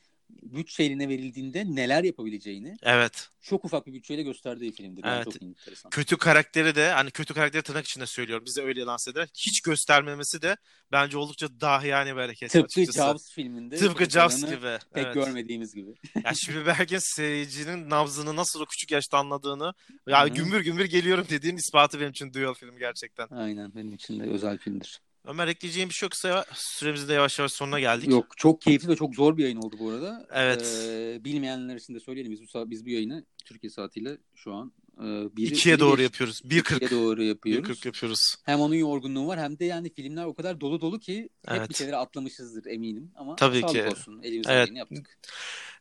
[0.42, 3.28] bütçe eline verildiğinde neler yapabileceğini Evet.
[3.40, 5.04] çok ufak bir bütçeyle gösterdiği filmdir.
[5.04, 5.24] Yani Evet.
[5.24, 5.90] çok enteresan.
[5.90, 8.44] Kötü karakteri de hani kötü karakteri tırnak içinde söylüyorum.
[8.46, 9.28] Bize öyle lanse eder.
[9.34, 10.56] Hiç göstermemesi de
[10.92, 12.98] bence oldukça dahiyane bir hareket Tıpkı açıkçası.
[12.98, 13.76] Jaws filminde.
[13.76, 14.78] Tıpkı Jaws gibi.
[14.94, 15.14] Pek evet.
[15.14, 15.94] görmediğimiz gibi.
[16.24, 19.74] Ya Spielberg'in seyircinin nabzını nasıl o küçük yaşta anladığını
[20.08, 20.28] ya Hı hı.
[20.28, 23.28] gümbür gümbür geliyorum dediğin ispatı benim için Duel film gerçekten.
[23.30, 25.00] Aynen benim için de özel filmdir.
[25.24, 28.10] Ömer ekleyeceğim bir şey yoksa süremizin de yavaş yavaş sonuna geldik.
[28.10, 30.26] Yok çok keyifli ve çok zor bir yayın oldu bu arada.
[30.32, 30.82] Evet.
[30.88, 32.32] Ee, bilmeyenler için de söyleyelim.
[32.32, 35.02] Biz bu, sa- biz bu yayını Türkiye saatiyle şu an e,
[35.36, 36.40] bir, İkiye doğru beş- yapıyoruz.
[36.44, 36.90] ikiye 1.40.
[36.90, 37.68] doğru yapıyoruz.
[37.70, 38.34] 1.40 yapıyoruz.
[38.44, 41.70] Hem onun yorgunluğu var hem de yani filmler o kadar dolu dolu ki hep Evet.
[41.70, 43.12] bir şeyleri atlamışızdır eminim.
[43.14, 43.84] Ama Tabii sağlık ki.
[43.84, 44.20] olsun.
[44.22, 44.68] Elimizden Evet.
[44.74, 45.18] yaptık.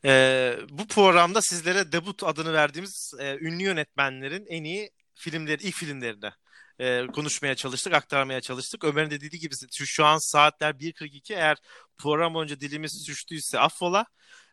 [0.05, 6.29] Ee, bu programda sizlere debut adını verdiğimiz e, ünlü yönetmenlerin en iyi filmleri, ilk filmlerini
[6.81, 8.83] e, konuşmaya çalıştık, aktarmaya çalıştık.
[8.83, 11.57] Ömer'in de dediği gibi şu, şu an saatler 1.42 eğer
[11.97, 14.05] program boyunca dilimiz düştüyse affola.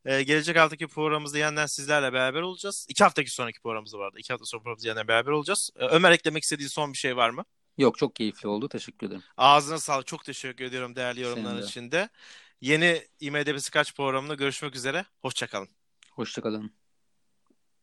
[0.04, 2.86] E, gelecek haftaki programımızda yeniden sizlerle beraber olacağız.
[2.88, 4.16] İki haftaki sonraki programımızda vardı.
[4.18, 5.70] İki hafta sonra programımızda yeniden beraber olacağız.
[5.76, 7.44] E, Ömer eklemek istediği son bir şey var mı?
[7.78, 8.68] Yok çok keyifli oldu.
[8.68, 9.22] Teşekkür ederim.
[9.36, 10.06] Ağzına sağlık.
[10.06, 11.66] Çok teşekkür ediyorum değerli yorumların de.
[11.66, 12.08] için de.
[12.60, 15.04] Yeni IMDb'si kaç programında görüşmek üzere.
[15.22, 15.68] Hoşçakalın.
[16.12, 16.72] Hoşçakalın.